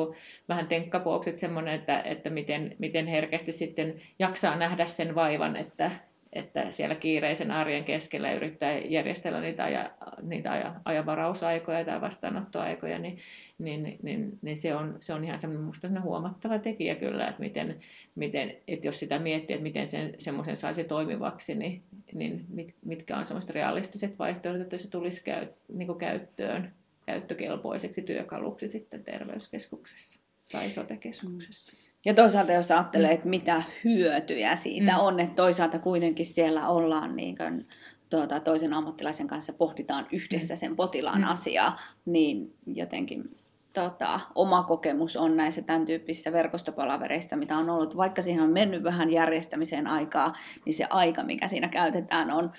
vähän 0.49 0.67
tenkkapuoksi, 0.67 1.38
semmoinen, 1.38 1.73
että, 1.73 2.01
että 2.01 2.29
miten, 2.29 2.75
miten 2.79 3.08
herkästi 3.08 3.51
sitten 3.51 4.01
jaksaa 4.19 4.56
nähdä 4.56 4.86
sen 4.86 5.15
vaivan, 5.15 5.56
että, 5.56 5.91
että 6.33 6.71
siellä 6.71 6.95
kiireisen 6.95 7.51
arjen 7.51 7.83
keskellä 7.83 8.33
yrittää 8.33 8.77
järjestellä 8.77 9.41
niitä, 9.41 9.63
aja, 9.63 9.91
niitä 10.21 10.51
aja, 10.51 10.75
ajavarausaikoja 10.85 11.85
tai 11.85 12.01
vastaanottoaikoja, 12.01 12.99
niin, 12.99 13.17
niin, 13.59 13.97
niin, 14.03 14.39
niin 14.41 14.57
se, 14.57 14.75
on, 14.75 14.97
se 14.99 15.13
on 15.13 15.23
ihan 15.23 15.39
semmoinen, 15.39 15.65
musta 15.65 16.01
huomattava 16.01 16.59
tekijä 16.59 16.95
kyllä, 16.95 17.27
että, 17.27 17.39
miten, 17.39 17.79
miten, 18.15 18.55
että 18.67 18.87
jos 18.87 18.99
sitä 18.99 19.19
miettii, 19.19 19.53
että 19.53 19.63
miten 19.63 19.89
sen 19.89 20.13
semmoisen 20.17 20.55
saisi 20.55 20.83
toimivaksi, 20.83 21.55
niin, 21.55 21.83
niin 22.13 22.45
mit, 22.49 22.75
mitkä 22.85 23.17
on 23.17 23.25
semmoiset 23.25 23.49
realistiset 23.49 24.19
vaihtoehdot, 24.19 24.61
että 24.61 24.77
se 24.77 24.89
tulisi 24.89 25.23
käy, 25.23 25.47
niin 25.73 25.97
käyttöön 25.97 26.73
käyttökelpoiseksi 27.05 28.01
työkaluksi 28.01 28.69
sitten 28.69 29.03
terveyskeskuksessa 29.03 30.19
tai 30.51 30.69
sotekeskuksessa. 30.69 31.92
Ja 32.05 32.13
toisaalta 32.13 32.51
jos 32.51 32.71
ajattelee, 32.71 33.11
että 33.11 33.27
mitä 33.27 33.63
hyötyjä 33.83 34.55
siitä 34.55 34.91
mm. 34.91 34.99
on, 34.99 35.19
että 35.19 35.35
toisaalta 35.35 35.79
kuitenkin 35.79 36.25
siellä 36.25 36.67
ollaan 36.67 37.15
niin 37.15 37.37
kuin, 37.37 37.65
tuota, 38.09 38.39
toisen 38.39 38.73
ammattilaisen 38.73 39.27
kanssa 39.27 39.53
pohditaan 39.53 40.07
yhdessä 40.11 40.53
mm. 40.53 40.57
sen 40.57 40.75
potilaan 40.75 41.21
mm. 41.21 41.27
asiaa, 41.27 41.79
niin 42.05 42.53
jotenkin 42.67 43.35
tota, 43.73 44.19
oma 44.35 44.63
kokemus 44.63 45.15
on 45.15 45.37
näissä 45.37 45.61
tämän 45.61 45.85
tyyppisissä 45.85 46.31
verkostopalavereissa, 46.31 47.35
mitä 47.35 47.57
on 47.57 47.69
ollut, 47.69 47.97
vaikka 47.97 48.21
siihen 48.21 48.43
on 48.43 48.53
mennyt 48.53 48.83
vähän 48.83 49.11
järjestämiseen 49.11 49.87
aikaa, 49.87 50.33
niin 50.65 50.73
se 50.73 50.85
aika, 50.89 51.23
mikä 51.23 51.47
siinä 51.47 51.67
käytetään, 51.67 52.31
on 52.31 52.51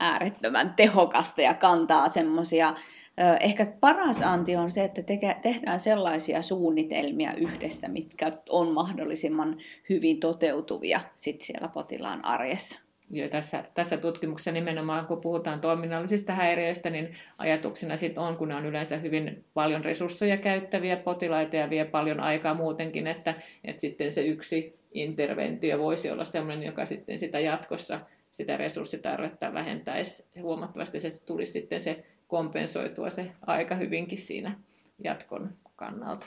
äärettömän 0.00 0.74
tehokasta 0.76 1.42
ja 1.42 1.54
kantaa 1.54 2.10
semmoisia 2.10 2.74
Ehkä 3.40 3.66
paras 3.80 4.22
anti 4.22 4.56
on 4.56 4.70
se, 4.70 4.84
että 4.84 5.02
tehdään 5.42 5.80
sellaisia 5.80 6.42
suunnitelmia 6.42 7.34
yhdessä, 7.34 7.88
mitkä 7.88 8.32
on 8.48 8.72
mahdollisimman 8.72 9.56
hyvin 9.88 10.20
toteutuvia 10.20 11.00
sit 11.14 11.42
siellä 11.42 11.68
potilaan 11.68 12.24
arjessa. 12.24 12.80
Joo, 13.10 13.28
tässä, 13.28 13.64
tässä 13.74 13.96
tutkimuksessa 13.96 14.52
nimenomaan, 14.52 15.06
kun 15.06 15.20
puhutaan 15.20 15.60
toiminnallisista 15.60 16.32
häiriöistä, 16.32 16.90
niin 16.90 17.16
ajatuksena 17.38 17.96
sit 17.96 18.18
on, 18.18 18.36
kun 18.36 18.48
ne 18.48 18.54
on 18.54 18.66
yleensä 18.66 18.96
hyvin 18.96 19.44
paljon 19.54 19.84
resursseja 19.84 20.36
käyttäviä 20.36 20.96
potilaita 20.96 21.56
ja 21.56 21.70
vie 21.70 21.84
paljon 21.84 22.20
aikaa 22.20 22.54
muutenkin, 22.54 23.06
että, 23.06 23.34
että 23.64 23.80
sitten 23.80 24.12
se 24.12 24.26
yksi 24.26 24.78
interventio 24.92 25.78
voisi 25.78 26.10
olla 26.10 26.24
sellainen, 26.24 26.66
joka 26.66 26.84
sitten 26.84 27.18
sitä 27.18 27.40
jatkossa 27.40 28.00
sitä 28.34 28.56
resurssitarvetta 28.56 29.52
vähentäisi 29.52 30.24
huomattavasti. 30.42 31.00
Se 31.00 31.24
tulisi 31.24 31.52
sitten 31.52 31.80
se 31.80 32.04
kompensoitua 32.28 33.10
se 33.10 33.32
aika 33.46 33.74
hyvinkin 33.74 34.18
siinä 34.18 34.56
jatkon 35.04 35.50
kannalta. 35.76 36.26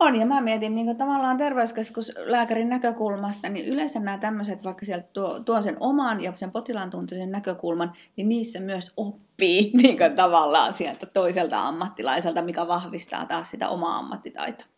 On, 0.00 0.16
ja 0.16 0.26
mä 0.26 0.40
mietin 0.40 0.74
niin 0.74 0.96
tavallaan 0.96 1.36
terveyskeskuslääkärin 1.36 2.68
näkökulmasta, 2.68 3.48
niin 3.48 3.66
yleensä 3.66 4.00
nämä 4.00 4.18
tämmöiset, 4.18 4.64
vaikka 4.64 4.86
sieltä 4.86 5.08
tuo, 5.12 5.40
tuo 5.40 5.62
sen 5.62 5.76
oman 5.80 6.22
ja 6.22 6.32
sen 6.36 6.50
potilaan 6.50 6.90
tunteisen 6.90 7.30
näkökulman, 7.30 7.92
niin 8.16 8.28
niissä 8.28 8.60
myös 8.60 8.92
oppii 8.96 9.70
niin 9.82 9.98
tavallaan 10.16 10.72
sieltä 10.72 11.06
toiselta 11.06 11.68
ammattilaiselta, 11.68 12.42
mikä 12.42 12.68
vahvistaa 12.68 13.26
taas 13.26 13.50
sitä 13.50 13.68
omaa 13.68 13.96
ammattitaitoa. 13.96 14.68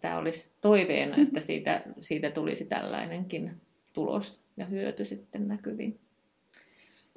Tämä 0.00 0.18
olisi 0.18 0.50
toiveena, 0.60 1.16
että 1.22 1.40
siitä, 1.40 1.82
siitä 2.00 2.30
tulisi 2.30 2.64
tällainenkin 2.64 3.60
tulos 3.92 4.40
ja 4.56 4.66
hyöty 4.66 5.04
sitten 5.04 5.48
näkyviin. 5.48 6.00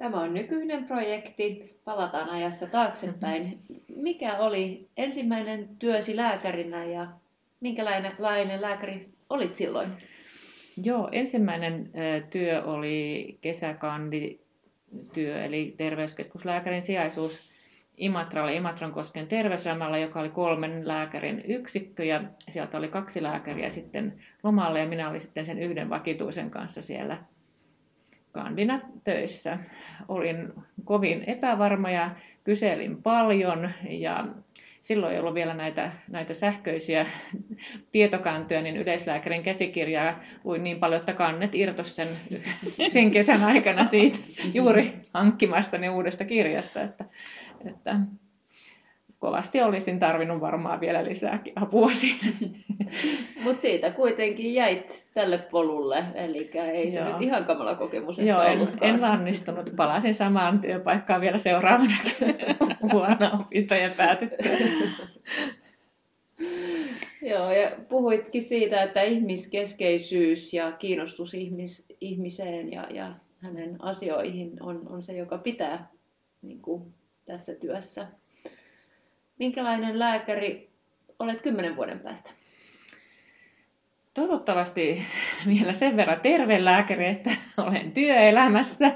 Tämä 0.00 0.20
on 0.20 0.34
nykyinen 0.34 0.84
projekti. 0.84 1.76
Palataan 1.84 2.30
ajassa 2.30 2.66
taaksepäin. 2.66 3.58
Mikä 3.96 4.38
oli 4.38 4.88
ensimmäinen 4.96 5.68
työsi 5.78 6.16
lääkärinä 6.16 6.84
ja 6.84 7.06
minkälainen 7.60 8.60
lääkäri 8.60 9.04
olit 9.30 9.54
silloin? 9.54 9.88
Joo, 10.84 11.08
ensimmäinen 11.12 11.90
työ 12.30 12.64
oli 12.64 13.38
kesäkandityö, 13.40 15.44
eli 15.44 15.74
terveyskeskuslääkärin 15.76 16.82
sijaisuus 16.82 17.50
Imatralla, 17.96 18.50
Imatrankosken 18.50 19.26
terveysramalla, 19.26 19.98
joka 19.98 20.20
oli 20.20 20.30
kolmen 20.30 20.88
lääkärin 20.88 21.44
yksikkö, 21.48 22.04
ja 22.04 22.22
sieltä 22.48 22.78
oli 22.78 22.88
kaksi 22.88 23.22
lääkäriä 23.22 23.70
sitten 23.70 24.22
lomalle, 24.42 24.80
ja 24.80 24.88
minä 24.88 25.10
olin 25.10 25.20
sitten 25.20 25.46
sen 25.46 25.58
yhden 25.58 25.90
vakituisen 25.90 26.50
kanssa 26.50 26.82
siellä 26.82 27.24
kandina 28.32 28.80
töissä. 29.04 29.58
Olin 30.08 30.52
kovin 30.84 31.24
epävarma 31.26 31.90
ja 31.90 32.10
kyselin 32.44 33.02
paljon 33.02 33.70
ja 33.88 34.26
silloin 34.82 35.12
ei 35.12 35.20
ollut 35.20 35.34
vielä 35.34 35.54
näitä, 35.54 35.92
näitä 36.08 36.34
sähköisiä 36.34 37.06
tietokantoja, 37.92 38.62
niin 38.62 38.76
yleislääkärin 38.76 39.42
käsikirjaa 39.42 40.20
luin 40.44 40.64
niin 40.64 40.78
paljon, 40.80 41.00
että 41.00 41.12
kannet 41.12 41.54
irtos 41.54 41.96
sen, 41.96 42.08
sen 42.88 43.10
kesän 43.10 43.44
aikana 43.44 43.86
siitä 43.86 44.18
juuri 44.54 44.92
hankkimastani 45.14 45.88
uudesta 45.88 46.24
kirjasta. 46.24 46.82
Että, 46.82 47.04
että 47.64 47.96
kovasti 49.20 49.62
olisin 49.62 49.98
tarvinnut 49.98 50.40
varmaan 50.40 50.80
vielä 50.80 51.04
lisää 51.04 51.42
apua 51.56 51.94
siinä. 51.94 52.32
Mutta 53.44 53.62
siitä 53.62 53.90
kuitenkin 53.90 54.54
jäit 54.54 55.06
tälle 55.14 55.38
polulle, 55.38 56.04
eli 56.14 56.50
ei 56.54 56.90
se 56.90 56.98
Joo. 56.98 57.08
nyt 57.08 57.20
ihan 57.20 57.44
kamala 57.44 57.74
kokemus 57.74 58.18
Joo, 58.18 58.42
en, 58.42 58.68
en 58.80 59.04
onnistunut. 59.04 59.72
Palasin 59.76 60.14
samaan 60.14 60.60
työpaikkaan 60.60 61.20
vielä 61.20 61.38
seuraavana 61.38 61.92
vuonna 62.92 63.30
opintojen 63.40 63.92
päätyttyä. 63.96 64.52
Joo, 67.22 67.50
ja 67.50 67.70
puhuitkin 67.88 68.42
siitä, 68.42 68.82
että 68.82 69.02
ihmiskeskeisyys 69.02 70.54
ja 70.54 70.72
kiinnostus 70.72 71.34
ihmis, 71.34 71.84
ihmiseen 72.00 72.72
ja, 72.72 72.86
ja 72.90 73.14
hänen 73.38 73.84
asioihin 73.84 74.62
on, 74.62 74.88
on 74.88 75.02
se, 75.02 75.12
joka 75.12 75.38
pitää 75.38 75.88
niin 76.42 76.62
kuin, 76.62 76.94
tässä 77.24 77.54
työssä 77.54 78.06
minkälainen 79.40 79.98
lääkäri 79.98 80.70
olet 81.18 81.40
kymmenen 81.42 81.76
vuoden 81.76 82.00
päästä? 82.00 82.30
Toivottavasti 84.14 85.02
vielä 85.46 85.72
sen 85.72 85.96
verran 85.96 86.20
terve 86.20 86.64
lääkäri, 86.64 87.06
että 87.06 87.30
olen 87.66 87.92
työelämässä 87.92 88.90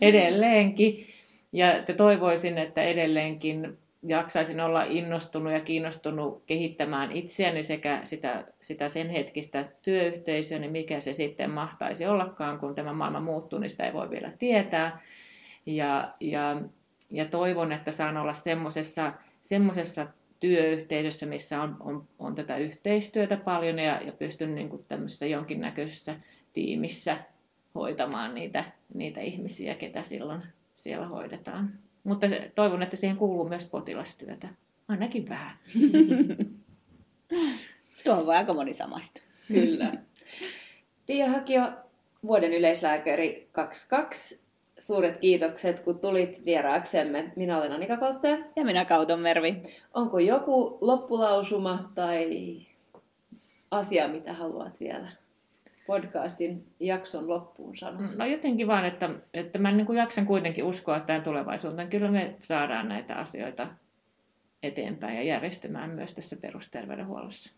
edelleenkin. 0.00 1.06
Ja 1.52 1.76
että 1.76 1.94
toivoisin, 1.94 2.58
että 2.58 2.82
edelleenkin 2.82 3.78
jaksaisin 4.02 4.60
olla 4.60 4.82
innostunut 4.82 5.52
ja 5.52 5.60
kiinnostunut 5.60 6.42
kehittämään 6.46 7.12
itseäni 7.12 7.62
sekä 7.62 8.00
sitä, 8.04 8.44
sitä 8.60 8.88
sen 8.88 9.10
hetkistä 9.10 9.64
työyhteisöä, 9.82 10.58
niin 10.58 10.72
mikä 10.72 11.00
se 11.00 11.12
sitten 11.12 11.50
mahtaisi 11.50 12.06
ollakaan, 12.06 12.58
kun 12.58 12.74
tämä 12.74 12.92
maailma 12.92 13.20
muuttuu, 13.20 13.58
niin 13.58 13.70
sitä 13.70 13.86
ei 13.86 13.92
voi 13.92 14.10
vielä 14.10 14.32
tietää. 14.38 15.00
Ja, 15.66 16.14
ja, 16.20 16.62
ja 17.10 17.24
toivon, 17.24 17.72
että 17.72 17.90
saan 17.90 18.16
olla 18.16 18.32
semmoisessa 18.32 19.12
semmoisessa 19.40 20.06
työyhteisössä, 20.40 21.26
missä 21.26 21.62
on, 21.62 21.76
on, 21.80 22.08
on 22.18 22.34
tätä 22.34 22.56
yhteistyötä 22.56 23.36
paljon 23.36 23.78
ja, 23.78 24.02
ja 24.02 24.12
pystyn 24.12 24.54
niin 24.54 24.68
kuin 24.68 24.84
tämmöisessä 24.88 25.26
jonkinnäköisessä 25.26 26.16
tiimissä 26.52 27.18
hoitamaan 27.74 28.34
niitä, 28.34 28.64
niitä 28.94 29.20
ihmisiä, 29.20 29.74
ketä 29.74 30.02
silloin 30.02 30.42
siellä 30.76 31.06
hoidetaan. 31.06 31.78
Mutta 32.04 32.26
toivon, 32.54 32.82
että 32.82 32.96
siihen 32.96 33.16
kuuluu 33.16 33.48
myös 33.48 33.66
potilastyötä. 33.66 34.48
Ainakin 34.88 35.28
vähän. 35.28 35.56
Tuohon 38.04 38.26
voi 38.26 38.34
aika 38.34 38.54
moni 38.54 38.74
samaista. 38.74 39.22
Kyllä. 39.48 39.92
Pia 41.06 41.30
Hakio, 41.30 41.72
vuoden 42.26 42.52
yleislääkäri 42.52 43.48
22 43.52 44.47
suuret 44.78 45.16
kiitokset, 45.16 45.80
kun 45.80 45.98
tulit 45.98 46.44
vieraaksemme. 46.44 47.32
Minä 47.36 47.58
olen 47.58 47.72
Annika 47.72 47.96
Koste. 47.96 48.44
Ja 48.56 48.64
minä 48.64 48.84
Kauton 48.84 49.20
Mervi. 49.20 49.62
Onko 49.94 50.18
joku 50.18 50.78
loppulausuma 50.80 51.92
tai 51.94 52.28
asia, 53.70 54.08
mitä 54.08 54.32
haluat 54.32 54.80
vielä 54.80 55.08
podcastin 55.86 56.66
jakson 56.80 57.28
loppuun 57.28 57.76
sanoa? 57.76 58.12
No 58.16 58.26
jotenkin 58.26 58.66
vaan, 58.66 58.84
että, 58.84 59.10
että 59.34 59.58
mä 59.58 59.72
niin 59.72 59.86
kuin 59.86 59.98
jaksan 59.98 60.26
kuitenkin 60.26 60.64
uskoa 60.64 61.00
tämän 61.00 61.22
tulevaisuuteen. 61.22 61.88
Kyllä 61.88 62.10
me 62.10 62.34
saadaan 62.40 62.88
näitä 62.88 63.14
asioita 63.14 63.66
eteenpäin 64.62 65.16
ja 65.16 65.22
järjestymään 65.22 65.90
myös 65.90 66.14
tässä 66.14 66.36
perusterveydenhuollossa. 66.36 67.52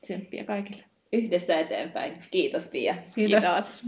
Tsemppiä 0.00 0.44
kaikille. 0.44 0.84
Yhdessä 1.12 1.58
eteenpäin. 1.58 2.18
Kiitos 2.30 2.66
Pia. 2.66 2.94
Kiitos. 3.14 3.44
Kiitos. 3.44 3.84